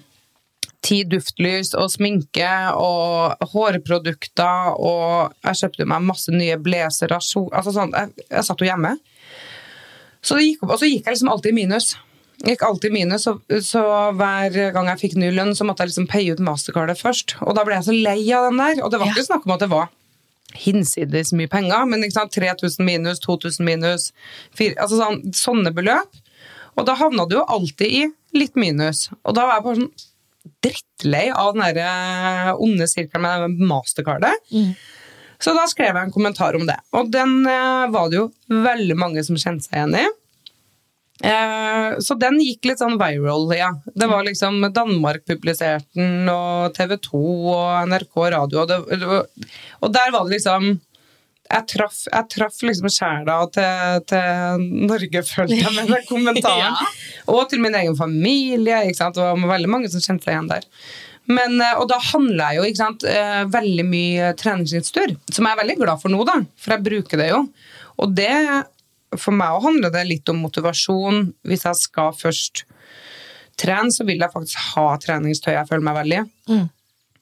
[0.86, 7.20] ti duftlys og sminke og hårprodukter, og jeg kjøpte meg masse nye blazere.
[7.20, 8.96] Altså sånn, jeg, jeg satt jo hjemme.
[10.22, 11.94] Så det gikk opp, og så gikk jeg liksom alltid i minus.
[12.45, 13.32] Gikk alltid minus, så,
[13.65, 13.82] så
[14.13, 17.34] hver gang jeg fikk ny lønn, så måtte jeg liksom paye ut mastercardet først.
[17.41, 18.84] Og da ble jeg så lei av den der.
[18.86, 19.13] Og det var Ja.
[19.15, 19.88] ikke snakk om at det var
[20.58, 24.12] hinsides mye penger, men ikke sant, 3000 minus, 2000 minus,
[24.58, 26.21] 4, altså sånn, sånne beløp.
[26.78, 28.04] Og da havna du jo alltid i
[28.38, 29.08] litt minus.
[29.26, 29.91] Og da var jeg bare sånn
[30.63, 34.38] drittlei av den der eh, onde sirkelen med mastercardet.
[34.54, 34.78] mastercardet.
[35.41, 36.78] Så da skrev jeg en kommentar om det.
[36.97, 40.06] Og den eh, var det jo veldig mange som kjente seg igjen i.
[41.24, 43.72] Eh, så den gikk litt sånn viral, ja.
[43.98, 47.22] Det var liksom Danmark publiserte den, og TV 2
[47.54, 48.66] og NRK Radio.
[48.66, 49.24] Og, det,
[49.82, 50.76] og der var det liksom
[51.48, 56.80] Jeg traff, jeg traff liksom sjela til, til Norge, følte jeg, med den kommentaren.
[56.84, 56.88] Ja.
[57.32, 58.82] Og til min egen familie.
[58.88, 59.16] Ikke sant?
[59.16, 60.68] Det var veldig mange som kjente seg igjen der.
[61.28, 65.56] Men, eh, og da handler jeg jo ikke sant, eh, veldig mye treningsutstyr, som jeg
[65.56, 67.42] er veldig glad for nå, da, for jeg bruker det jo.
[67.98, 68.32] Og det,
[69.15, 71.34] for meg handler det litt om motivasjon.
[71.48, 72.65] Hvis jeg skal først
[73.58, 76.20] trene, så vil jeg faktisk ha treningstøy jeg føler meg vel i.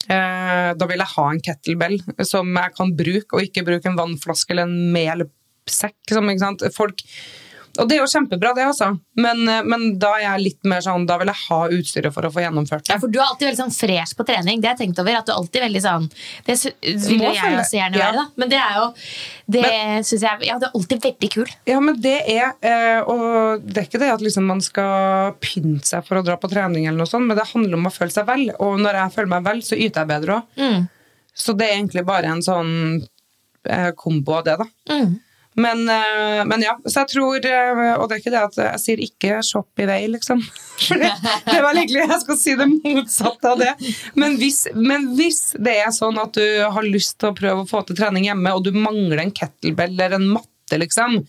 [0.09, 3.97] Eh, Da vil jeg ha en kettlebell som jeg kan bruke, og ikke bruke en
[3.97, 5.97] vannflaske eller en melsekk.
[6.11, 6.69] Liksom?
[6.75, 7.01] Folk,
[7.79, 8.87] og det er jo kjempebra, det, altså.
[9.19, 12.27] Men, eh, men da er jeg litt mer sånn Da vil jeg ha utstyret for
[12.27, 12.93] å få gjennomført det.
[12.93, 14.61] Ja, for Du er alltid veldig sånn fresh på trening.
[14.61, 15.15] Det har jeg tenkt over.
[15.19, 16.09] at du er alltid veldig sånn
[16.45, 18.05] Det vil jeg følge- også gjerne ja.
[18.05, 18.25] være, da.
[18.37, 18.85] Men det er jo
[19.57, 21.49] Det synes jeg Ja, du er alltid veldig kul.
[21.65, 25.85] Ja, men det er eh, Og det er ikke det at liksom man skal pynte
[25.85, 28.11] seg for å dra på trening, eller noe sånt, men det handler om å føle
[28.11, 28.49] seg vel.
[28.59, 30.43] Og når jeg føler meg vel, så yter jeg bedre òg.
[30.59, 30.89] Mm.
[31.35, 32.71] Så det er egentlig bare en sånn
[33.67, 34.65] eh, kombo av det, da.
[34.93, 35.15] Mm.
[35.55, 38.81] Men, eh, men ja, så jeg tror eh, Og det er ikke det at jeg
[38.83, 40.41] sier ikke 'shopp i vei, liksom.
[40.87, 41.11] For det,
[41.47, 43.71] det var egentlig jeg skal si det motsatte av det.
[44.19, 46.43] Men hvis, men hvis det er sånn at du
[46.75, 49.95] har lyst til å prøve å få til trening hjemme, og du mangler en kettlebell
[49.95, 51.21] eller en matte, liksom,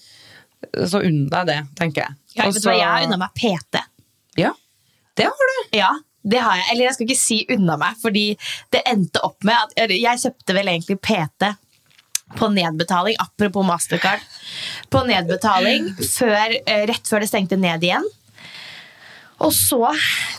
[0.75, 2.19] så unn deg det, tenker jeg.
[2.35, 3.85] Ja, vet du hva, jeg unna meg PT.
[4.43, 4.51] Ja,
[5.17, 5.61] det har du.
[5.79, 5.93] Ja,
[6.27, 6.67] det har jeg.
[6.73, 8.27] Eller jeg skal ikke si unna meg, fordi
[8.75, 11.53] det endte opp med at Jeg kjøpte vel egentlig PT
[12.35, 14.21] på nedbetaling, apropos Mastercard,
[14.91, 18.07] på nedbetaling før, eh, rett før det stengte ned igjen.
[19.45, 19.79] Og så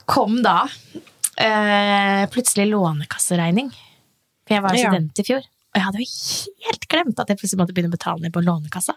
[0.09, 0.65] kom da
[1.37, 3.69] eh, plutselig lånekasseregning.
[4.47, 4.89] For jeg var Ja.
[4.89, 6.07] student i fjor, og jeg hadde jo
[6.67, 8.95] helt glemt at jeg plutselig måtte begynne å betale ned på lånekassa.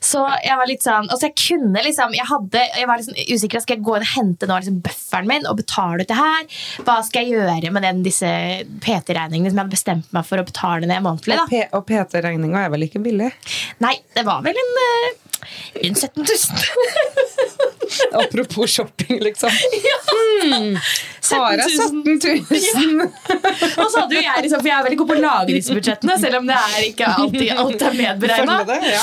[0.00, 3.64] Så jeg var litt sånn, altså jeg kunne liksom, jeg, hadde, jeg var liksom usikker,
[3.64, 6.60] skal jeg gå inn og hente nå liksom bufferen min og betale ut det her?
[6.86, 8.30] Hva skal jeg gjøre med den, disse
[8.80, 11.36] PT-regningene som jeg hadde bestemt meg for å betale ned månedlig?
[11.42, 11.64] Da?
[11.76, 13.28] Og PT-regninga er vel ikke billig?
[13.84, 15.10] Nei, det var vel en eh,
[15.84, 16.26] rundt 17 000.
[18.24, 19.50] Apropos shopping, liksom.
[20.42, 20.76] Hmm.
[21.30, 23.08] Har jeg 17 000?
[23.76, 25.76] Og så hadde jo jeg liksom, for jeg er veldig god på å lage disse
[25.76, 28.60] budsjettene, selv om det er ikke alltid alt er medberegna.
[28.90, 29.02] Ja.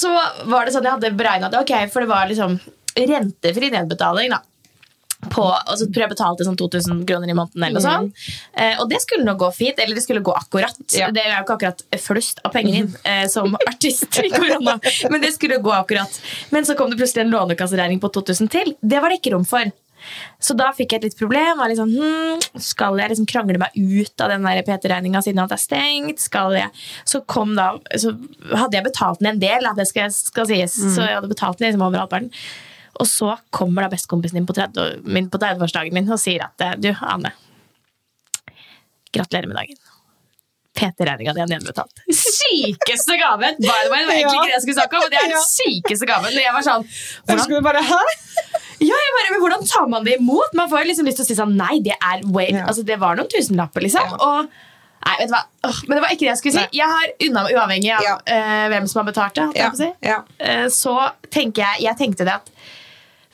[0.00, 0.12] Så
[0.50, 2.58] var det sånn jeg hadde beregna det, ok, for det var liksom
[2.98, 4.42] rentefri nedbetaling, da.
[5.30, 7.66] På, og så tror jeg jeg betalte sånn 2000 kroner i måneden.
[7.66, 8.24] eller noe sånt.
[8.54, 10.80] Eh, og det skulle nå gå fint, eller det skulle gå akkurat.
[10.96, 11.10] Ja.
[11.14, 14.78] Det er jo ikke akkurat flust av penger inn eh, som artist i korona,
[15.10, 16.20] men det skulle gå akkurat.
[16.50, 18.74] Men så kom det plutselig en lånekasseregning på 2000 til.
[18.80, 19.70] Det var det ikke rom for.
[20.40, 21.58] Så da fikk jeg et litt problem.
[21.60, 25.54] Var liksom, sånn, hm, skal jeg liksom krangle meg ut av den PT-regninga siden alt
[25.54, 26.26] er stengt?
[26.56, 26.70] Jeg?
[27.08, 28.14] Så kom da, så
[28.48, 30.76] hadde jeg betalt ned en del, det skal, skal sies.
[30.80, 32.32] Så jeg hadde betalt ned liksom over halvparten.
[33.00, 36.76] Og så kommer da bestekompisen på 30 min på 30-årsdagen min og sier at eh,
[36.80, 37.32] du, Anne,
[39.14, 39.78] gratulerer med dagen.
[40.80, 42.02] PT-regninga di er nedbetalt.
[42.14, 43.56] Sykeste gaven!
[43.58, 45.32] By the way, det var egentlig ikke det jeg skulle snakke om, men det er
[45.34, 46.36] den sykeste gaven.
[46.38, 46.86] Jeg var sånn,
[47.28, 47.82] hvordan bare
[48.90, 50.54] ja, jeg bare, men Hvordan tar man det imot?
[50.56, 52.64] Man får jo liksom lyst til å si sånn Nei, det er way, Ja.
[52.70, 54.14] altså det var noen tusenlapper, liksom.
[54.14, 54.20] Ja.
[54.24, 54.54] Og,
[55.04, 55.42] nei, vet du hva?
[55.68, 56.64] Åh, men det var ikke det jeg skulle si.
[56.64, 56.78] Nei.
[56.80, 58.14] Jeg har unna meg uavhengig av Ja.
[58.30, 59.48] uh, hvem som har betalt det.
[59.58, 59.90] Ja, si.
[60.06, 60.20] ja.
[60.40, 60.94] Uh, så
[61.28, 62.54] tenker jeg Jeg tenkte det at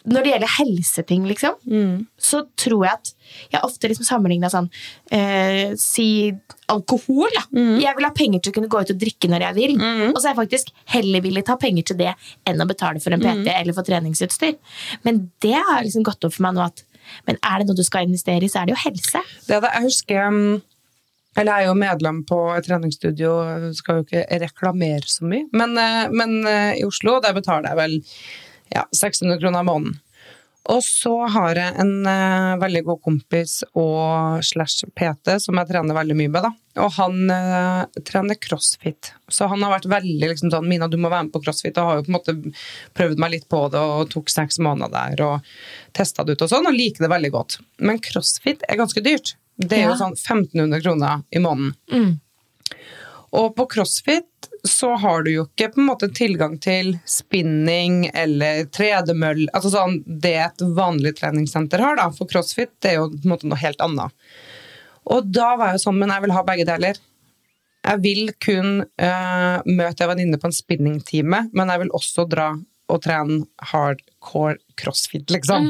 [0.06, 2.06] når det gjelder helseting, liksom, Mm.
[2.18, 3.12] så tror jeg at
[3.52, 4.68] jeg ofte liksom sammenligna sånn
[5.10, 6.32] eh, Si
[6.68, 7.28] alkohol.
[7.34, 7.42] Da.
[7.54, 7.80] Mm.
[7.82, 9.74] Jeg vil ha penger til å kunne gå ut og drikke når jeg vil.
[10.10, 12.14] Og så er jeg faktisk heller villig ha penger til det
[12.46, 13.44] enn å betale for en Mm.
[13.44, 14.56] PT eller for treningsutstyr.
[15.04, 16.82] Men det har liksom gått opp for meg nå at
[17.26, 19.20] men er det noe du skal investere i, så er det jo helse.
[19.46, 19.70] Det det.
[19.74, 20.62] Jeg husker um,
[21.36, 25.44] Eller jeg er jo medlem på et treningsstudio, skal jo ikke reklamere så mye.
[25.52, 27.96] Men, eh, men eh, i Oslo, der betaler jeg vel
[28.74, 30.00] ja, 600 kroner i måneden.
[30.66, 35.94] Og så har jeg en uh, veldig god kompis og slash PT som jeg trener
[35.94, 36.42] veldig mye med.
[36.42, 36.50] da.
[36.82, 39.12] Og han uh, trener crossfit.
[39.30, 41.78] Så han har vært veldig liksom sånn Mina, du må være med på crossfit.
[41.78, 42.34] Og har jo på en måte
[42.98, 45.54] prøvd meg litt på det og tok seks måneder der og
[45.94, 47.60] testa det ut og sånn, og liker det veldig godt.
[47.86, 49.36] Men crossfit er ganske dyrt.
[49.56, 49.92] Det er Ja.
[49.94, 52.18] jo sånn 1500 kroner i måneden.
[53.36, 58.66] Og på crossfit så har du jo ikke på en måte tilgang til spinning eller
[58.74, 63.24] tredemøll, altså sånn det et vanlig treningssenter har da, for crossfit det er jo på
[63.24, 64.14] en måte noe helt annet.
[65.06, 66.98] Og da var jeg sånn, men jeg vil ha begge deler.
[67.86, 72.50] Jeg vil kun uh, møte en venninne på en spinningtime, men jeg vil også dra
[72.86, 75.68] og trene hardcore crossfit, liksom.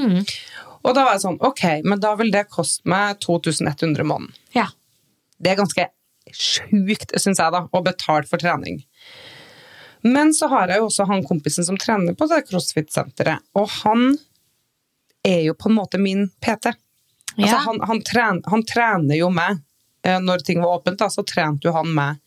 [0.87, 4.37] Og da var jeg sånn, ok, men da vil det koste meg 2100 i måneden.
[4.55, 4.69] Ja.
[5.37, 5.89] Det er ganske
[6.35, 8.81] sjukt, syns jeg, da, å betale for trening.
[10.07, 14.17] Men så har jeg jo også han kompisen som trener på det crossfit-senteret, og han
[15.27, 16.73] er jo på en måte min PT.
[17.37, 17.59] Altså, Ja.
[17.67, 19.59] han, han, tren, han trener jo meg.
[20.07, 22.21] Eh, Når ting var åpent, da, så trente jo han meg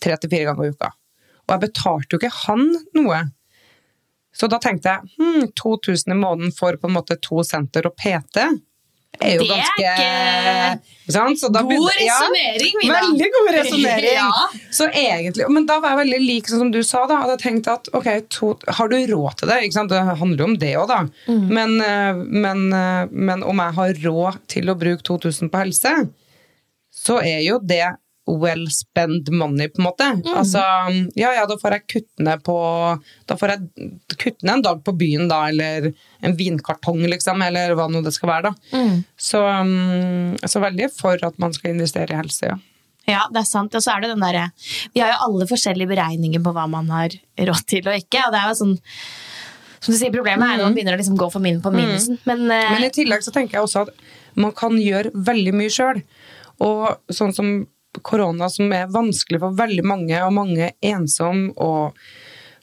[0.00, 0.90] tre til fire ganger i uka.
[1.48, 3.22] Og jeg betalte jo ikke han noe.
[4.36, 7.96] Så da tenkte jeg hm, 2000 i måneden for på en måte to senter og
[7.98, 8.44] PT
[9.20, 10.78] er jo Det ganske er
[11.10, 12.98] Ikke da God ja, resonering, Mina.
[13.00, 14.18] Veldig god resonnering.
[15.40, 15.48] Ja.
[15.50, 17.02] Men da var jeg veldig lik sånn som du sa.
[17.10, 19.58] da, Hadde jeg tenkt at ok, to, Har du råd til det?
[19.90, 21.00] Det handler jo om det òg, da.
[21.26, 21.48] Mm.
[21.50, 25.94] Men, eh, men, eh, men om jeg har råd til å bruke 2000 på helse,
[26.94, 27.84] så er jo det
[28.28, 30.04] well spent money, på en måte.
[30.04, 30.36] Mm.
[30.36, 30.62] Altså,
[31.18, 32.56] ja ja, da får jeg kutte ned på
[33.26, 37.74] Da får jeg kutte ned en dag på byen, da, eller en vinkartong, liksom, eller
[37.78, 38.76] hva nå det skal være, da.
[38.76, 38.98] Mm.
[39.16, 42.58] Så, mm, så veldig for at man skal investere i helse, ja.
[43.08, 43.74] Ja, det er sant.
[43.74, 44.50] Og så er det den derre
[44.94, 47.14] Vi har jo alle forskjellige beregninger på hva man har
[47.48, 48.22] råd til og ikke.
[48.26, 48.76] Og det er jo sånn
[49.80, 52.20] Som du sier, problemet er når man begynner å liksom gå for min på minusen.
[52.28, 54.04] Men, uh, Men i tillegg så tenker jeg også at
[54.38, 56.02] man kan gjøre veldig mye sjøl.
[56.62, 57.48] Og sånn som
[58.06, 61.96] korona som er vanskelig for veldig mange, og mange er ensomme og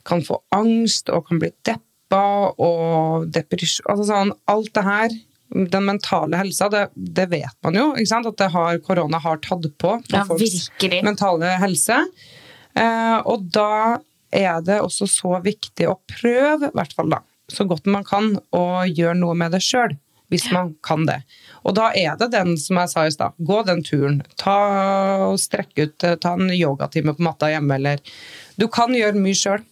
[0.08, 2.24] kan få angst og kan bli deppa
[2.64, 5.16] og depresjon altså sånn, Alt det her,
[5.76, 9.98] den mentale helsa, det, det vet man jo, at det har, korona har tatt på
[10.00, 11.04] på Ja, folks virkelig.
[11.04, 12.00] mentale helse.
[12.78, 14.00] Eh, og da
[14.32, 18.34] er det også så viktig å prøve, i hvert fall da, så godt man kan,
[18.52, 19.96] å gjøre noe med det sjøl.
[20.28, 21.22] Hvis man kan det.
[21.64, 24.22] Og da er det den som jeg sa i stad, gå den turen.
[24.40, 24.58] Ta
[25.30, 28.04] og Strekk ut, eh, ta en yogatime på matta hjemme, eller
[28.60, 29.64] Du kan gjøre mye sjøl.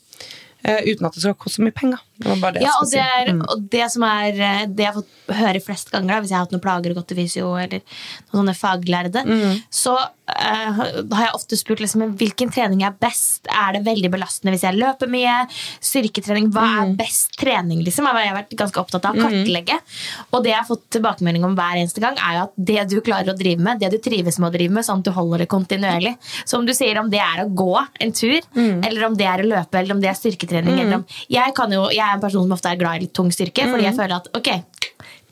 [0.65, 1.99] uten at det skal koste så mye penger.
[2.17, 3.41] Det Ja, og det, er, Mm.
[3.49, 6.37] og det som er eh, Det jeg har fått høre flest ganger, da, hvis jeg
[6.37, 7.81] har hatt noen plager og gått til fysio, eller
[8.31, 9.61] noen sånne faglærde, Mm.
[9.71, 10.71] så uh,
[11.13, 13.45] har jeg ofte spurt liksom, hvilken trening er best.
[13.49, 15.47] Er det veldig belastende hvis jeg løper mye?
[15.81, 16.91] Styrketrening, Hva Mm.
[16.93, 17.83] er best trening?
[17.83, 19.79] Liksom, har jeg vært ganske opptatt av å kartlegge.
[20.33, 23.01] Og det jeg har fått tilbakemelding om hver eneste gang, er jo at det du
[23.01, 25.39] klarer å drive med, det du trives med å drive med, sånn at du holder
[25.39, 26.15] det kontinuerlig.
[26.45, 28.85] Så om du sier om det er å gå en tur, Mm.
[28.85, 31.69] eller om det er å løpe, eller om det er styrketrening eller om, jeg, kan
[31.71, 33.97] jo, jeg er en person som ofte er glad i litt tung styrke, fordi jeg
[33.97, 34.51] føler at ok,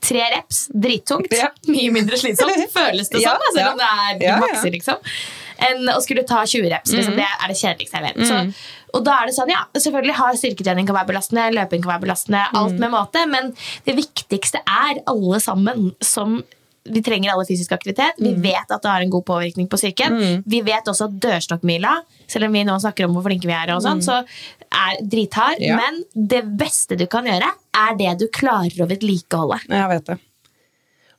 [0.04, 1.32] tre reps, drittungt.
[1.34, 1.50] Ja.
[1.74, 3.72] mye mindre slitsomt, føles det som, altså, ja.
[3.72, 5.16] om det er makser, liksom.
[5.64, 6.92] Enn å skulle ta 20 reps.
[6.92, 8.18] Liksom, Det er det kjedeligste jeg vet.
[8.18, 8.50] Mm.
[8.52, 11.94] Så, og da er det sånn, ja, selvfølgelig har styrketrening kan være belastende, løping kan
[11.94, 13.54] være belastende, alt med måte, men
[13.86, 16.42] det viktigste er alle sammen som
[16.84, 18.18] vi trenger alle fysisk aktivitet.
[18.18, 18.42] Vi Mm.
[18.42, 20.42] vet at det har en god påvirkning på psyken.
[20.46, 23.72] Vi vet også at dørstokkmila, selv om vi nå snakker om hvor flinke vi er,
[23.74, 24.18] og sånn, så
[24.70, 25.58] er drithard.
[25.60, 25.64] Mm.
[25.64, 25.76] Ja.
[25.80, 29.60] Men det beste du kan gjøre, er det du klarer å vedlikeholde.
[29.68, 30.18] Jeg vet det.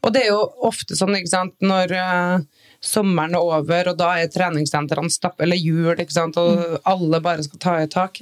[0.03, 2.39] Og det er jo ofte sånn, ikke sant, når uh,
[2.79, 7.41] sommeren er over, og da er treningssentrene stapp, eller jul, ikke sant, og alle bare
[7.47, 8.21] skal ta i tak.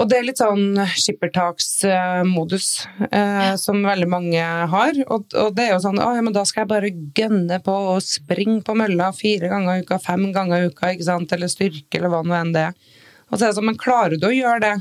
[0.00, 2.68] Og det er litt sånn skippertaksmodus
[3.10, 5.00] eh, som veldig mange har.
[5.12, 7.74] Og, og det er jo sånn å, ja, men da skal jeg bare gønne på
[7.90, 11.36] å springe på mølla fire ganger i uka, fem ganger i uka, ikke sant?
[11.36, 12.96] eller styrke, eller hva nå enn det er.
[13.28, 14.74] Og så er det sånn, men klarer du å gjøre det?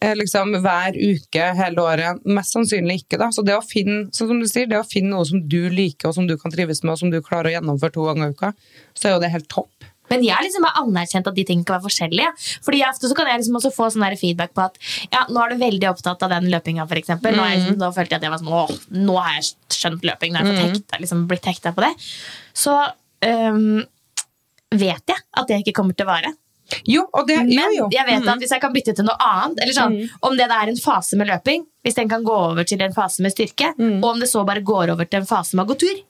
[0.00, 2.24] eh, liksom hver uke hele året?
[2.24, 3.18] Mest sannsynlig ikke.
[3.20, 3.30] da.
[3.34, 6.10] Så det å finne sånn som du sier, det å finne noe som du liker,
[6.10, 8.36] og som du kan trives med, og som du klarer å gjennomføre to ganger i
[8.36, 8.52] uka,
[8.94, 9.88] så er jo det helt topp.
[10.10, 12.30] Men jeg liksom har anerkjent at de tingene kan være forskjellige.
[12.66, 14.80] Fordi ofte så kan jeg liksom også få sånn feedback på at
[15.12, 16.88] ja, nå er du veldig opptatt av den løpinga.
[16.88, 17.36] For eksempel.
[17.36, 18.74] nå, jeg liksom, nå følte jeg at jeg var sånn, åh,
[19.08, 20.34] nå har jeg skjønt løping.
[20.34, 21.94] Nå har jeg fått hekta, liksom, blitt hekta på det.
[22.56, 23.80] Så um,
[24.74, 26.34] vet jeg at det ikke kommer til å vare.
[26.84, 27.84] Jo, og det, Men jo, jo.
[27.92, 29.94] jeg vet at hvis jeg kan bytte til noe annet, eller sånn,
[30.28, 33.24] om det er en fase med løping, hvis den kan gå over til en fase
[33.24, 35.78] med styrke, og om det så bare går over til en fase med å gå
[35.80, 36.02] tur,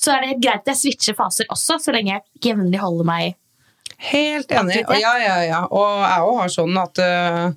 [0.00, 3.08] så er det helt greit at jeg switcher faser også, så lenge jeg jevnlig holder
[3.12, 3.36] meg
[4.00, 4.78] Helt enig.
[4.88, 5.58] Og, ja, ja, ja.
[5.76, 7.50] og jeg òg har sånn at uh,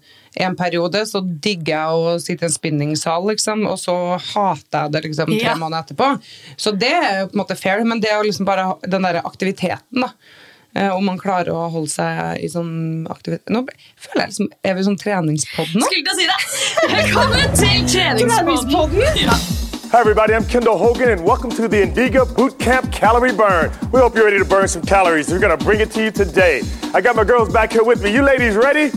[0.44, 4.92] en periode så digger jeg å sitte i en spinningsal, liksom, og så hater jeg
[4.92, 5.56] det liksom, tre Ja.
[5.56, 6.10] måneder etterpå.
[6.60, 9.08] Så det er jo på en måte fair, men det er jo liksom bare den
[9.08, 10.12] der aktiviteten, da.
[10.76, 13.60] Uh, om man klarer å holde seg i sånn aktivitet Nå
[13.94, 15.78] føler jeg liksom Er vi sånn treningspodden?
[15.78, 15.86] nå?
[15.86, 16.40] Skulle til å si det!
[16.98, 19.62] Velkommen til treningspodden!
[19.94, 20.34] Hi, everybody.
[20.34, 23.72] I'm Kendall Hogan, and welcome to the Indiga Boot Camp Calorie Burn.
[23.92, 25.30] We hope you're ready to burn some calories.
[25.30, 26.64] We're going to bring it to you today.
[26.96, 28.12] I got my girls back here with me.
[28.12, 28.90] You ladies ready?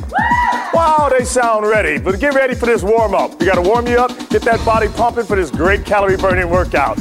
[0.72, 1.98] Wow, they sound ready.
[1.98, 3.38] But get ready for this warm up.
[3.38, 6.48] We got to warm you up, get that body pumping for this great calorie burning
[6.48, 6.96] workout.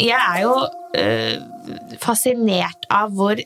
[0.00, 1.53] Jeg er jo øh,
[2.02, 3.40] fascinert av hvor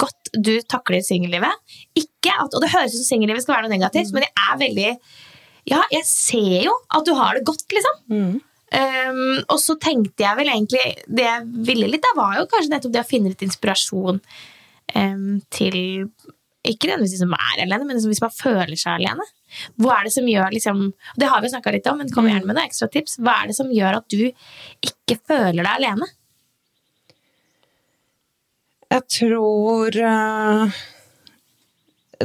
[0.00, 1.76] godt du takler singellivet.
[1.98, 4.62] Ikke at, og det høres ut som singellivet skal være noe negativt, men jeg er
[4.66, 4.92] veldig
[5.70, 7.98] Ja, jeg ser jo at du har det godt, liksom.
[8.70, 12.70] Um, og så tenkte jeg vel egentlig Det jeg ville litt, da var jo kanskje
[12.70, 15.74] nettopp det å finne litt inspirasjon um, til
[16.62, 19.26] Ikke nødvendigvis de som er alene, men liksom hvis man føler seg alene.
[19.80, 20.86] Hva er det som gjør liksom,
[21.18, 23.18] Det har vi snakka litt om, men kom gjerne med noen ekstra tips.
[23.18, 26.10] Hva er det som gjør at du ikke føler deg alene?
[28.90, 30.78] Jeg tror eh,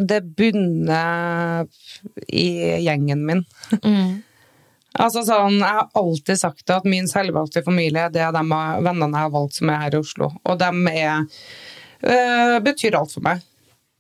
[0.02, 1.68] det bunner
[2.28, 2.48] i
[2.82, 3.44] gjengen min.
[5.04, 9.28] altså sånn, Jeg har alltid sagt at min selvvalgte familie det er de vennene jeg
[9.28, 10.32] har valgt som er her i Oslo.
[10.44, 11.28] Og de er,
[12.02, 13.46] eh, betyr alt for meg.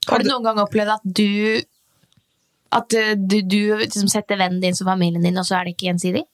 [0.10, 1.62] Har du noen gang opplevd at du
[2.75, 5.75] At uh, du, du liksom setter vennen din som familien din, og så er det
[5.75, 6.25] ikke gjensidig?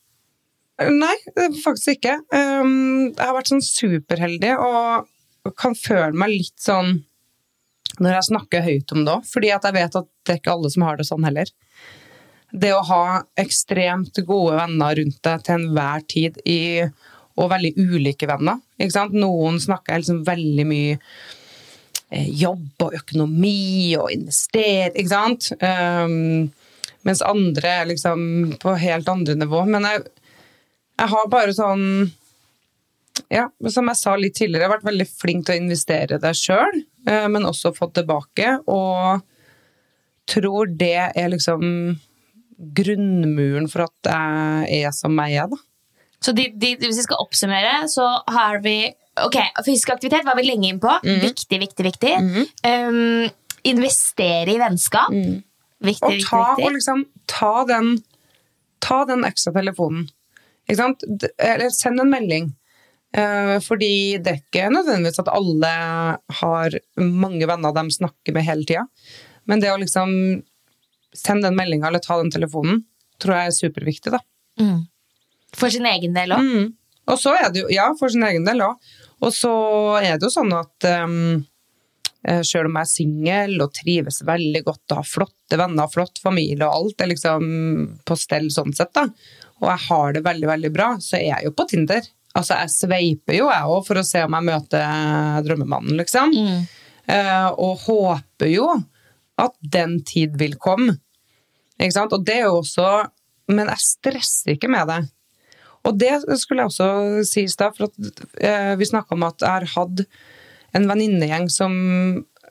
[0.82, 1.14] Nei,
[1.62, 2.16] faktisk ikke.
[2.34, 5.11] Um, jeg har vært sånn superheldig og
[5.58, 7.00] kan føle meg litt sånn
[8.00, 10.72] når jeg snakker høyt om det òg, fordi jeg vet at det er ikke alle
[10.74, 11.50] som har det sånn heller.
[12.52, 13.04] Det å ha
[13.40, 16.86] ekstremt gode venner rundt deg til enhver tid, i,
[17.40, 18.60] og veldig ulike venner.
[19.16, 20.96] Noen snakker liksom veldig mye
[22.12, 25.52] eh, jobb og økonomi og investere, ikke sant?
[25.60, 26.52] Um,
[27.08, 29.64] mens andre er liksom på helt andre nivå.
[29.72, 30.04] Men jeg,
[31.00, 31.86] jeg har bare sånn
[33.32, 36.32] ja, som jeg sa litt tidligere, jeg har vært veldig flink til å investere det
[36.36, 38.58] sjøl, men også fått tilbake.
[38.68, 39.22] Og
[40.30, 41.64] tror det er liksom
[42.78, 45.60] grunnmuren for at jeg er som jeg er, da.
[46.22, 48.80] Så de, de, hvis vi skal oppsummere, så har vi
[49.20, 50.92] Ok, fysisk aktivitet var vi lenge inn på.
[51.04, 51.18] Mm.
[51.20, 52.12] Viktig, viktig, viktig.
[52.24, 52.46] Mm.
[52.64, 53.26] Um,
[53.68, 55.12] investere i vennskap.
[55.12, 55.42] Mm.
[55.84, 57.90] Viktig, og ta, viktig, Og liksom, ta den,
[58.80, 60.08] ta den ekstra telefonen.
[60.64, 61.04] Ikke sant?
[61.36, 62.48] Eller send en melding.
[63.12, 65.72] Uh, fordi det er ikke nødvendigvis at alle
[66.42, 68.86] har mange venner de snakker med hele tida.
[69.50, 70.14] Men det å liksom
[71.18, 72.86] sende den meldinga eller ta den telefonen,
[73.20, 74.22] tror jeg er superviktig, da.
[74.62, 74.86] Mm.
[75.58, 76.48] For sin egen del òg?
[76.48, 76.70] Mm.
[77.12, 78.92] Og så er det jo Ja, for sin egen del òg.
[79.22, 79.52] Og så
[80.00, 81.44] er det jo sånn at um,
[82.48, 86.66] selv om jeg er singel og trives veldig godt og har flotte venner, flott familie
[86.66, 87.46] og alt er liksom
[88.08, 89.08] på stell sånn sett, da,
[89.62, 92.08] og jeg har det veldig, veldig bra, så er jeg jo på Tinder.
[92.38, 96.32] Altså, jeg sveiper jo, jeg òg, for å se om jeg møter drømmemannen, liksom.
[96.32, 96.62] Mm.
[97.12, 98.68] Uh, og håper jo
[99.42, 100.96] at den tid vil komme.
[101.82, 102.14] Ikke sant?
[102.14, 102.86] Og det er jo også
[103.52, 105.00] Men jeg stresser ikke med det.
[105.88, 109.42] Og det skulle jeg også si i stad, for at, eh, vi snakka om at
[109.42, 110.04] jeg har hatt
[110.78, 111.74] en venninnegjeng som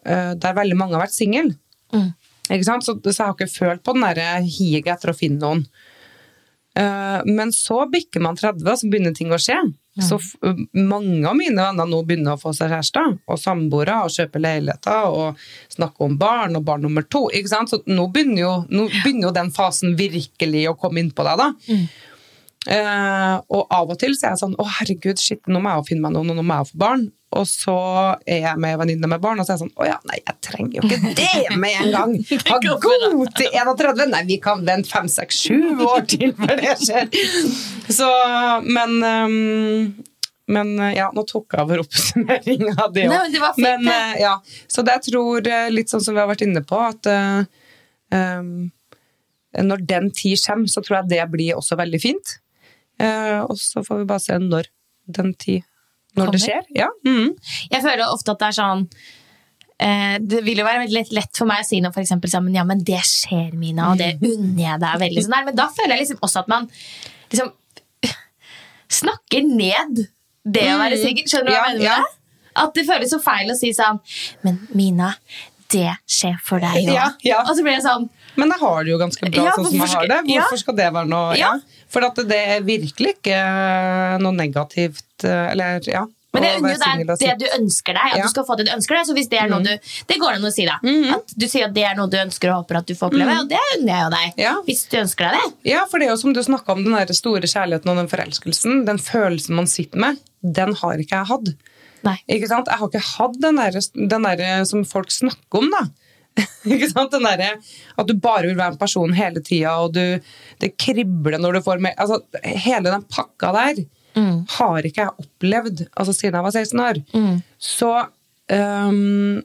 [0.04, 1.54] eh, der veldig mange har vært single.
[1.94, 2.10] Mm.
[2.50, 5.62] Så, så, jeg har ikke følt på den derre higet etter å finne noen.
[6.78, 9.58] Eh, men så bikker man 30, og så begynner ting å skje.
[9.98, 10.06] Ja.
[10.06, 10.20] Så
[10.78, 15.10] mange av mine venner nå begynner å få seg kjærester og samboere og kjøpe leiligheter
[15.10, 15.40] og
[15.72, 17.24] snakke om barn og barn nummer to.
[17.50, 21.42] Så nå begynner, jo, nå begynner, jo, den fasen virkelig å komme inn på deg.
[21.42, 21.50] da.
[21.66, 21.84] Mm.
[22.68, 25.80] Uh, og av og til så er jeg sånn Å, herregud, shit, nå må jeg
[25.80, 27.06] jo finne meg noen, og nå må jeg få barn.
[27.38, 27.76] Og så
[28.26, 30.36] er jeg med venninne med barn, og så er jeg sånn Å ja, nei, jeg
[30.42, 32.14] trenger jo ikke det med en gang!
[32.50, 34.02] Ha god til 31!
[34.10, 37.06] Nei, vi kan vente fem, seks, sju år til før det skjer!
[37.86, 38.08] Så,
[38.66, 40.06] men um,
[40.50, 43.36] men ja, nå tok jeg over oppsummeringa av det òg.
[43.38, 44.32] Men, men uh, ja,
[44.66, 47.44] så det jeg tror, litt sånn som vi har vært inne på, at uh,
[48.10, 48.70] um,
[49.70, 52.34] når den tid kommer, så tror jeg det blir også veldig fint.
[52.98, 54.72] Uh, og så får vi bare se når
[55.06, 55.62] den tid
[56.16, 56.36] Når Kommer.
[56.36, 56.68] det skjer.
[56.74, 56.90] Ja.
[57.06, 57.32] Mm.
[57.70, 58.86] Jeg føler ofte at det er sånn
[59.78, 62.56] eh, det vil jo være veldig lett, for meg å si noe for eksempel, sammen,
[62.56, 64.26] ja, men det skjer, Mina, og det mm.
[64.32, 65.26] unner jeg deg veldig.
[65.26, 66.70] Sånn men da føler jeg liksom også at man
[67.30, 67.52] liksom
[69.00, 70.02] snakker ned
[70.50, 71.04] det å være mm.
[71.04, 71.30] singel.
[71.30, 72.00] Skjønner du hva jeg mener Ja.
[72.02, 72.16] det?
[72.60, 74.00] At det føles så feil å si sånn
[74.42, 75.12] Men Mina,
[75.70, 76.96] det skjer for deg òg.
[76.96, 77.42] Ja, ja.
[77.44, 78.08] Og så blir det sånn
[78.40, 80.18] Men jeg har det jo ganske bra ja, sånn som jeg har det.
[80.32, 81.52] Hvorfor skal det være noe ja.
[81.90, 83.38] For det er virkelig ikke
[84.22, 86.06] noe negativt eh, Eller, ja.
[86.30, 86.76] Men det,
[87.26, 88.12] er det du ønsker deg.
[88.12, 88.26] At ja.
[88.28, 89.06] du skal få det du ønsker deg.
[89.08, 89.66] Så hvis Det er noe mm.
[89.66, 90.76] du, det går an å si, da.
[90.84, 91.14] Mm -hmm.
[91.16, 93.34] At du sier at det er noe du ønsker og håper at du får oppleve.
[93.34, 93.40] Mm.
[93.40, 94.38] Og det unner jeg jo deg.
[94.44, 94.54] Ja.
[94.66, 95.70] Hvis du ønsker deg det.
[95.72, 98.84] Ja, for det er jo som du snakka om, den store kjærligheten og den forelskelsen.
[98.86, 101.50] Den følelsen man sitter med, den har ikke jeg hatt.
[102.28, 102.70] Ikke sant?
[102.70, 103.80] Jeg har ikke hatt den der,
[104.14, 105.88] den der som folk snakker om, da.
[106.64, 107.10] ikke sant?
[107.10, 107.58] Den der,
[107.98, 110.20] at du bare vil være en person hele tida, og du,
[110.60, 113.82] det kribler når du får mer altså, Hele den pakka der
[114.20, 114.40] mm.
[114.56, 117.00] har ikke jeg opplevd altså, siden jeg var 16 år.
[117.14, 117.38] Mm.
[117.70, 117.92] Så
[118.52, 119.40] um,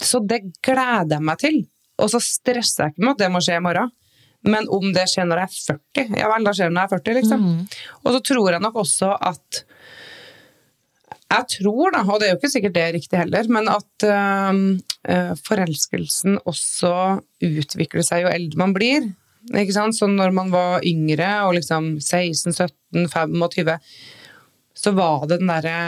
[0.00, 1.62] Så det gleder jeg meg til.
[2.00, 3.90] Og så stresser jeg ikke med at det må skje i morgen.
[4.48, 5.56] Men om det skjer når jeg er
[6.00, 7.42] 40, ja vel, da skjer det når jeg er 40, liksom.
[7.44, 7.80] Mm.
[8.00, 9.64] Og så tror jeg nok også at
[11.30, 14.06] jeg tror, da, og det er jo ikke sikkert det er riktig heller, men at
[14.10, 16.94] uh, forelskelsen også
[17.46, 19.06] utvikler seg jo eldre man blir.
[19.48, 19.96] Ikke sant?
[19.96, 23.76] Så når man var yngre, og liksom 16, 17, 25,
[24.80, 25.78] så var det den derre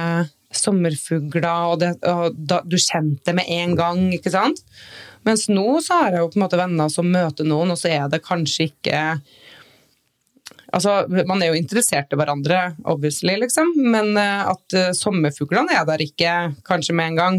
[0.52, 4.60] sommerfugla, og, det, og da, du kjente det med en gang, ikke sant?
[5.26, 7.92] Mens nå så har jeg jo på en måte venner som møter noen, og så
[7.92, 9.02] er det kanskje ikke
[10.72, 15.84] Altså, man er jo interessert i hverandre, obviously, liksom, men eh, at uh, sommerfuglene er
[15.84, 16.32] der ikke
[16.64, 17.36] kanskje med en gang.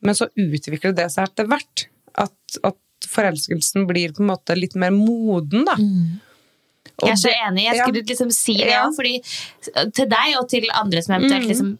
[0.00, 1.84] Men så utvikler det seg etter hvert.
[2.24, 2.32] At,
[2.64, 2.78] at,
[3.10, 5.76] forelskelsen blir på en måte litt mer moden, da.
[5.78, 6.18] Mm.
[7.00, 7.64] Jeg er så enig.
[7.64, 9.14] Jeg skulle liksom si det òg, fordi
[9.96, 11.48] til deg og til andre som eventuelt mm.
[11.48, 11.70] liksom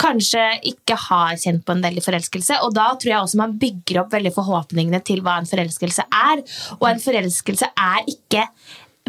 [0.00, 2.60] kanskje ikke har kjent på en veldig forelskelse.
[2.64, 6.44] Og da tror jeg også man bygger opp veldig forhåpningene til hva en forelskelse er.
[6.78, 8.46] Og en forelskelse er ikke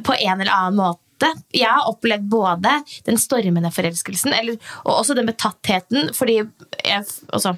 [0.02, 1.32] på en eller annen måte.
[1.54, 6.14] Jeg har opplevd både den stormende forelskelsen eller, og også den betattheten.
[6.18, 7.56] fordi jeg, altså,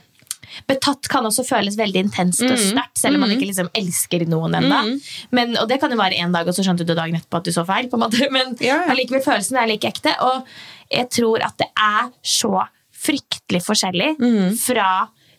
[0.69, 2.65] Betatt kan også føles veldig intenst og mm.
[2.69, 3.37] sterkt, selv om man mm.
[3.37, 4.83] ikke liksom elsker noen ennå.
[4.93, 5.57] Mm.
[5.61, 7.55] Og det kan jo være én dag, og så skjønte du dagen etterpå at du
[7.55, 7.89] så feil.
[8.35, 8.83] Men ja.
[8.91, 10.15] allikevel følelsen er like ekte.
[10.23, 10.47] Og
[10.93, 12.55] jeg tror at det er så
[13.03, 14.55] fryktelig forskjellig mm.
[14.61, 14.87] fra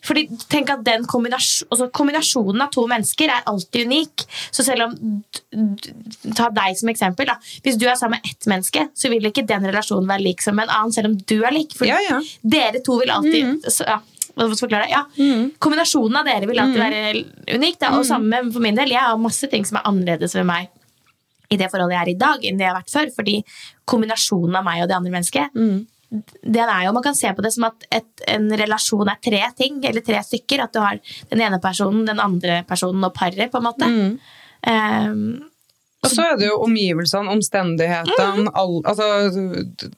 [0.05, 4.25] Fordi tenk at den kombinasjon, altså Kombinasjonen av to mennesker er alltid unik.
[4.53, 4.93] Så selv om
[6.37, 7.25] Ta deg som eksempel.
[7.31, 7.39] da.
[7.65, 10.59] Hvis du er sammen med ett menneske, så vil ikke den relasjonen være lik som
[10.61, 11.73] en annen, selv om du er lik.
[11.77, 12.19] For Ja, ja.
[12.43, 13.99] dere to vil alltid så, ja,
[14.35, 14.89] hva mm.
[14.91, 15.03] Ja.
[15.63, 17.79] Kombinasjonen av dere vil alltid være unik.
[17.81, 17.93] Da.
[17.97, 18.93] Og samme for min del.
[18.95, 20.71] Jeg har masse ting som er annerledes ved meg
[21.53, 23.11] i det forholdet jeg er i dag, enn det jeg har vært før.
[23.19, 23.35] Fordi
[23.87, 25.59] kombinasjonen av meg og det andre mennesket
[26.15, 29.41] den er jo, Man kan se på det som at et, en relasjon er tre
[29.57, 30.63] ting, eller tre stykker.
[30.63, 30.99] At du har
[31.31, 33.89] den ene personen, den andre personen og paret, på en måte.
[34.69, 35.25] Ehm,
[36.05, 39.05] Og så er det jo omgivelsene, omstendighetene, all, altså,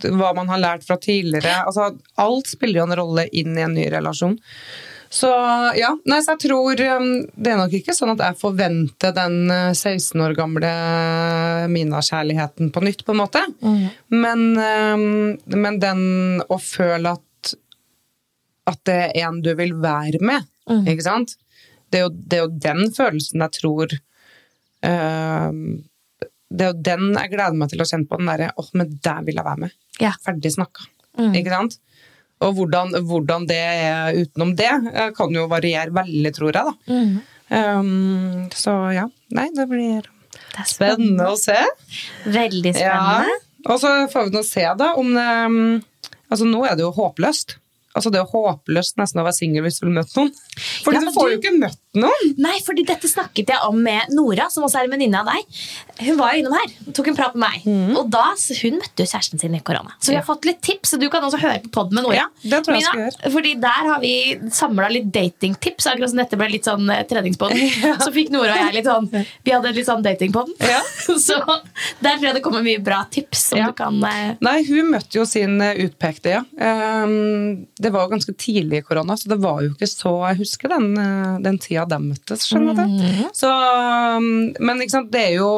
[0.07, 1.63] hva man har lært fra tidligere.
[1.67, 1.91] Altså,
[2.21, 4.37] alt spiller jo en rolle inn i en ny relasjon.
[5.09, 5.29] Så
[5.79, 9.37] ja, nei, så jeg tror um, Det er nok ikke sånn at jeg forventer den
[9.47, 10.71] uh, 16 år gamle
[11.71, 13.45] Mina-kjærligheten på nytt, på en måte.
[14.11, 16.03] Men, um, men den
[16.43, 17.23] å føle at
[18.67, 20.43] at det er en du vil være med,
[20.91, 21.37] ikke sant?
[21.87, 23.93] Det er, jo, det er jo den følelsen jeg tror
[24.85, 25.83] Ehm,
[26.51, 28.17] det er jo den jeg gleder meg til å kjenne på.
[28.21, 29.71] Den derre åh, men der vil jeg være med.
[29.99, 30.11] Ja.
[30.23, 30.85] Ferdig snakka.
[31.33, 31.77] Ikke sant?
[32.45, 37.23] Og hvordan, hvordan det er utenom det, eh, kan jo variere veldig, tror jeg, da.
[37.49, 39.07] Ehm, så ja.
[39.33, 40.01] Nei, det blir
[40.37, 41.57] det er spennende å se.
[42.25, 42.93] Veldig Ja.
[42.93, 43.37] spennende.
[43.67, 45.83] Og så får vi nå se, da, om det um,
[46.29, 47.53] Altså, nå er det jo håpløst.
[47.95, 50.33] Altså, det er håpløst nesten å være singel hvis du vil møte noen.
[50.83, 52.33] Fordi Ja, du får du- jo ikke møtt noen!
[52.41, 55.59] Nei, fordi dette snakket jeg om med Nora, som også er en venninne av deg.
[56.07, 57.97] Hun var jo innom her, tok en prat med meg.
[57.97, 58.25] Og da,
[58.61, 59.93] Hun møtte jo kjæresten sin i korona.
[59.99, 60.27] Så vi har Mm.
[60.27, 62.15] Fått litt tips, og du kan også høre på podden med Nora.
[62.17, 63.31] Ja, det tror jeg Mina.
[63.31, 64.13] Fordi der har vi
[64.51, 65.87] samla litt datingtips.
[65.87, 67.53] Akkurat som dette ble litt sånn treningspod.
[67.87, 67.93] Ja.
[68.01, 69.07] Så fikk Nora og jeg litt sånn
[69.45, 70.53] Vi hadde litt sånn datingpodden.
[70.59, 70.81] Ja.
[71.27, 71.37] Så
[72.03, 73.67] der tror jeg det kommer mye bra tips som Ja.
[73.71, 76.41] du kan eh, Nei, hun møtte jo sin eh, utpekte, ja.
[76.59, 80.39] Ehm, det var jo ganske tidlig i korona, så det var jo ikke så Jeg
[80.43, 83.27] husker den, eh, den tida de møttes, skjønner du.
[83.35, 85.51] Så, um, men ikke sant, det er jo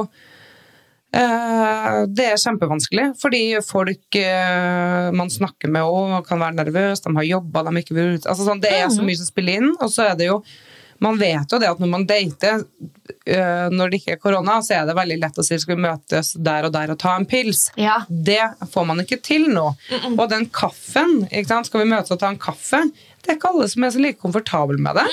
[1.15, 7.15] eh, det er kjempevanskelig, fordi folk eh, man snakker med òg, kan være nervøse, de
[7.17, 9.71] har jobba, de ikke vil ut altså, sånn, Det er så mye som spiller inn,
[9.77, 10.41] og så er det jo
[10.99, 12.65] Man vet jo det at når man dater,
[13.23, 15.85] eh, når det ikke er korona, så er det veldig lett å si skal vi
[15.85, 17.69] møtes der og der og ta en pils.
[17.79, 18.01] Ja.
[18.09, 18.41] Det
[18.73, 19.63] får man ikke til nå.
[20.17, 21.71] Og den kaffen, ikke sant?
[21.71, 22.83] skal vi møtes og ta en kaffe,
[23.23, 25.07] det er ikke alle som er så like komfortable med det.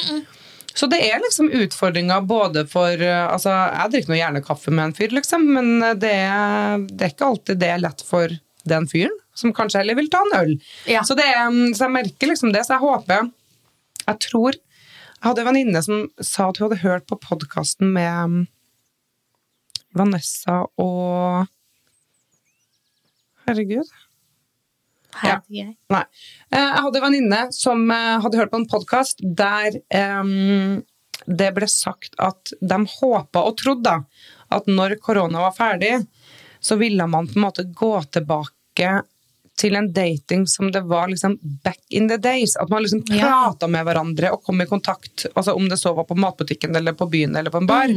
[0.76, 4.90] Så det er liksom utfordringer både for eh, altså Jeg drikker nå gjerne kaffe med
[4.90, 8.34] en fyr, liksom, men eh, det er, det er ikke alltid det er lett for
[8.66, 10.54] den fyren, som kanskje heller vil ta en øl.
[10.90, 11.04] Ja.
[11.06, 13.28] Så, det, mm, så jeg merker liksom det, så jeg håper
[14.02, 18.34] Jeg tror Jeg hadde en venninne som sa at hun hadde hørt på podkasten med
[18.34, 18.40] mm,
[19.96, 21.46] Vanessa og
[23.46, 23.88] Herregud.
[25.22, 25.64] Her, Ja.
[25.90, 26.02] Nei.
[26.52, 29.76] Eh, Jeg hadde en venninne som eh, hadde hørt på en podkast der
[30.20, 30.82] um,
[31.26, 33.96] det ble sagt at de håpa og trodde
[34.54, 36.06] at når korona var ferdig,
[36.60, 38.92] så ville man på en måte gå tilbake
[39.56, 42.56] til en dating som det var liksom back in the days.
[42.60, 43.52] At man liksom Ja.
[43.66, 47.08] med hverandre og kom i kontakt, altså om det så var på matbutikken eller på
[47.10, 47.88] byen eller på en bar.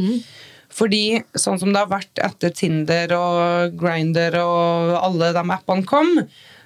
[0.70, 6.12] Fordi sånn som det har vært etter Tinder og Grinder og alle de appene kom,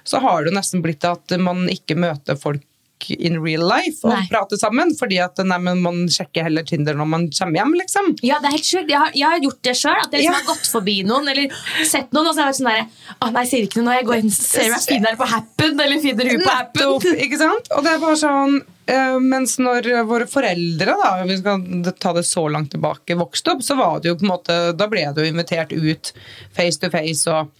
[0.07, 2.63] så har det jo nesten blitt at man ikke møter folk
[3.11, 4.21] in real life og Nei.
[4.31, 8.05] prater sammen, fordi at nei, man sjekker heller Tinder når man kommer hjem, liksom.
[8.25, 8.87] Ja, det er helt sjukt.
[8.89, 9.97] Jeg har, jeg har gjort det sjøl.
[9.99, 10.37] At jeg liksom Ja.
[10.39, 11.51] har gått forbi noen eller
[11.85, 13.97] sett noen, og så har jeg vært sånn der Å nei, sier ikke noe når
[13.99, 17.19] jeg går inn ser du jeg finner på Happen, eller finner hun på Happen.
[17.27, 17.69] Ikke sant?
[17.75, 21.67] Og det er bare sånn eh, Mens når våre foreldre, da, vi skal
[21.99, 24.87] ta det så langt tilbake, vokste opp, så var det jo på en måte Da
[24.89, 26.13] ble det jo invitert ut
[26.55, 27.51] face to face og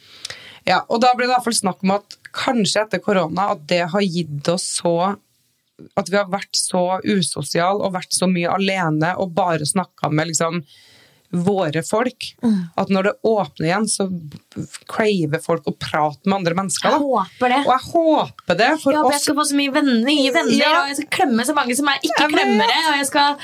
[0.66, 3.64] Ja, og da ble det i hvert fall snakk om at kanskje etter korona at
[3.70, 4.96] det har gitt oss så
[6.00, 10.30] At vi har vært så usosiale og vært så mye alene og bare snakka med
[10.30, 10.62] liksom
[11.36, 12.30] våre folk.
[12.80, 14.06] At når det åpner igjen, så
[14.88, 16.94] craver folk å prate med andre mennesker.
[16.96, 17.58] Jeg håper det.
[17.66, 20.60] Og jeg håper det for Jeg håper jeg skal få så mye venner, nye venner,
[20.62, 20.70] Ja.
[20.84, 22.78] og jeg skal klemme så mange som er ikke klemmere.
[22.92, 23.36] Og jeg skal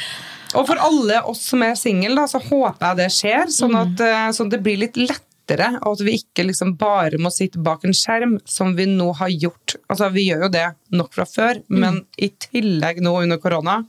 [0.54, 4.32] Og for alle oss som er single, så håper jeg det skjer, sånn at, eh,
[4.36, 5.20] sånn at det blir litt lettere,
[5.50, 9.32] og at vi ikke liksom bare må sitte bak en skjerm, som vi nå har
[9.34, 9.76] gjort.
[9.90, 13.82] Altså, vi gjør jo det nok fra før, men i tillegg nå under korona.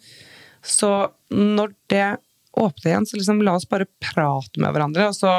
[0.63, 0.91] Så
[1.31, 2.17] når det
[2.53, 5.31] åpner igjen, så liksom la oss bare prate med hverandre, og så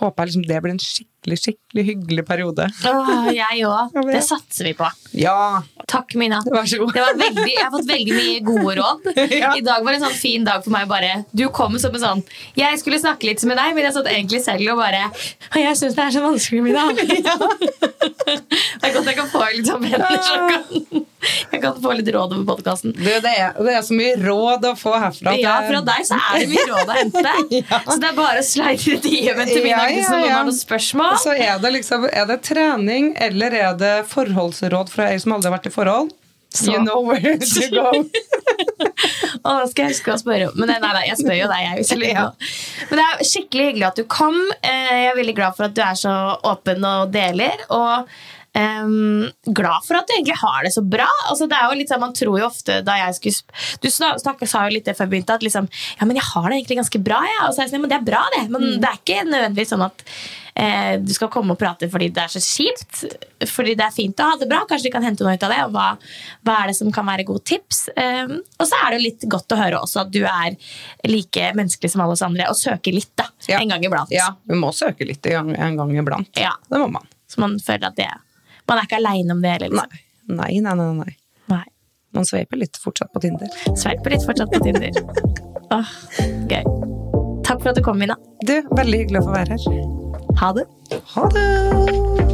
[0.00, 2.66] håper jeg liksom det blir en skikkelig, skikkelig hyggelig periode.
[2.86, 3.94] Åh, jeg òg.
[4.14, 4.88] Det satser vi på.
[5.16, 6.38] Ja, Takk, Mina.
[6.48, 6.92] vær så god.
[6.94, 9.08] Det var veldig, jeg har fått veldig mye gode råd.
[9.34, 9.50] Ja.
[9.56, 10.86] I dag var en sånn fin dag for meg.
[10.88, 12.20] bare Du kom som en sånn
[12.56, 15.78] Jeg skulle snakke litt med deg, men jeg satt egentlig selv og bare Og Jeg
[15.80, 16.84] syns det er så vanskelig, Mina.
[18.24, 20.08] Det er godt jeg kan få litt sånn venner
[21.52, 22.92] Jeg kan få litt råd over podkasten.
[22.96, 23.32] Det, det,
[23.64, 25.32] det er så mye råd å få herfra.
[25.40, 27.32] Ja, fra deg så er det mye råd å hente.
[27.88, 30.44] Så det er bare å slide i DM-en til Mina Ja, ja, hvis noen har
[30.48, 31.13] noen spørsmål.
[31.22, 35.50] Så er det liksom Er det trening, eller er det forholdsråd fra ei som aldri
[35.50, 36.12] har vært i forhold?
[36.54, 37.90] Så- You know where to go.
[39.44, 40.54] Å, det skal jeg huske å spørre om.
[40.60, 41.64] Men nei, nei, jeg spør jo deg.
[41.64, 42.28] Jeg, jeg.
[42.90, 44.38] Men det er skikkelig hyggelig at du kom.
[44.62, 46.14] Eh, Jeg er veldig glad for at du er så
[46.46, 47.64] åpen og deler.
[47.74, 48.06] Og
[48.58, 51.08] ehm, glad for at du egentlig har det så bra.
[51.30, 54.48] Altså, det er jo litt sånn, Man tror jo ofte da jeg skulle Du snakket,
[54.50, 56.80] sa jo litt det før jeg begynte, at liksom, ja, men jeg har det egentlig
[56.82, 57.20] ganske bra.
[57.28, 57.42] Ja.
[57.48, 58.46] Og så er jeg sånn, ja, men det er bra, det.
[58.54, 60.04] Men det er ikke nødvendigvis sånn at
[60.54, 63.04] eh, du skal komme og prate fordi det er så kjipt.
[63.50, 64.62] Fordi det er fint å ha det bra.
[64.68, 65.60] Kanskje vi kan hente noe ut av det.
[65.66, 65.88] Og hva,
[66.46, 67.88] hva er det som kan være gode tips?
[67.96, 70.54] Um, og så er det jo litt godt å høre også at du er
[71.10, 73.58] like menneskelig som alle oss andre, og søker litt da, Ja.
[73.60, 74.12] en gang iblant.
[74.14, 76.30] Ja, vi må søke litt en gang, en gang iblant.
[76.40, 76.54] Ja.
[76.70, 77.10] Det må man.
[77.28, 78.08] Så man føler at det
[78.68, 79.70] Man er ikke aleine om det heller.
[79.74, 79.84] Nei.
[79.84, 80.36] Liksom.
[80.40, 81.16] Nei, nei, nei, nei.
[81.52, 81.64] Nei.
[82.16, 83.50] Man sveiper litt fortsatt på Tinder.
[83.76, 84.94] Sveiper litt fortsatt på Tinder.
[85.74, 85.96] Åh,
[86.50, 86.62] gøy.
[87.44, 88.16] Takk for at du kom, Mina.
[88.46, 89.82] Du, veldig hyggelig å få være her.
[90.40, 90.68] Ha det.
[91.14, 92.33] Ha det!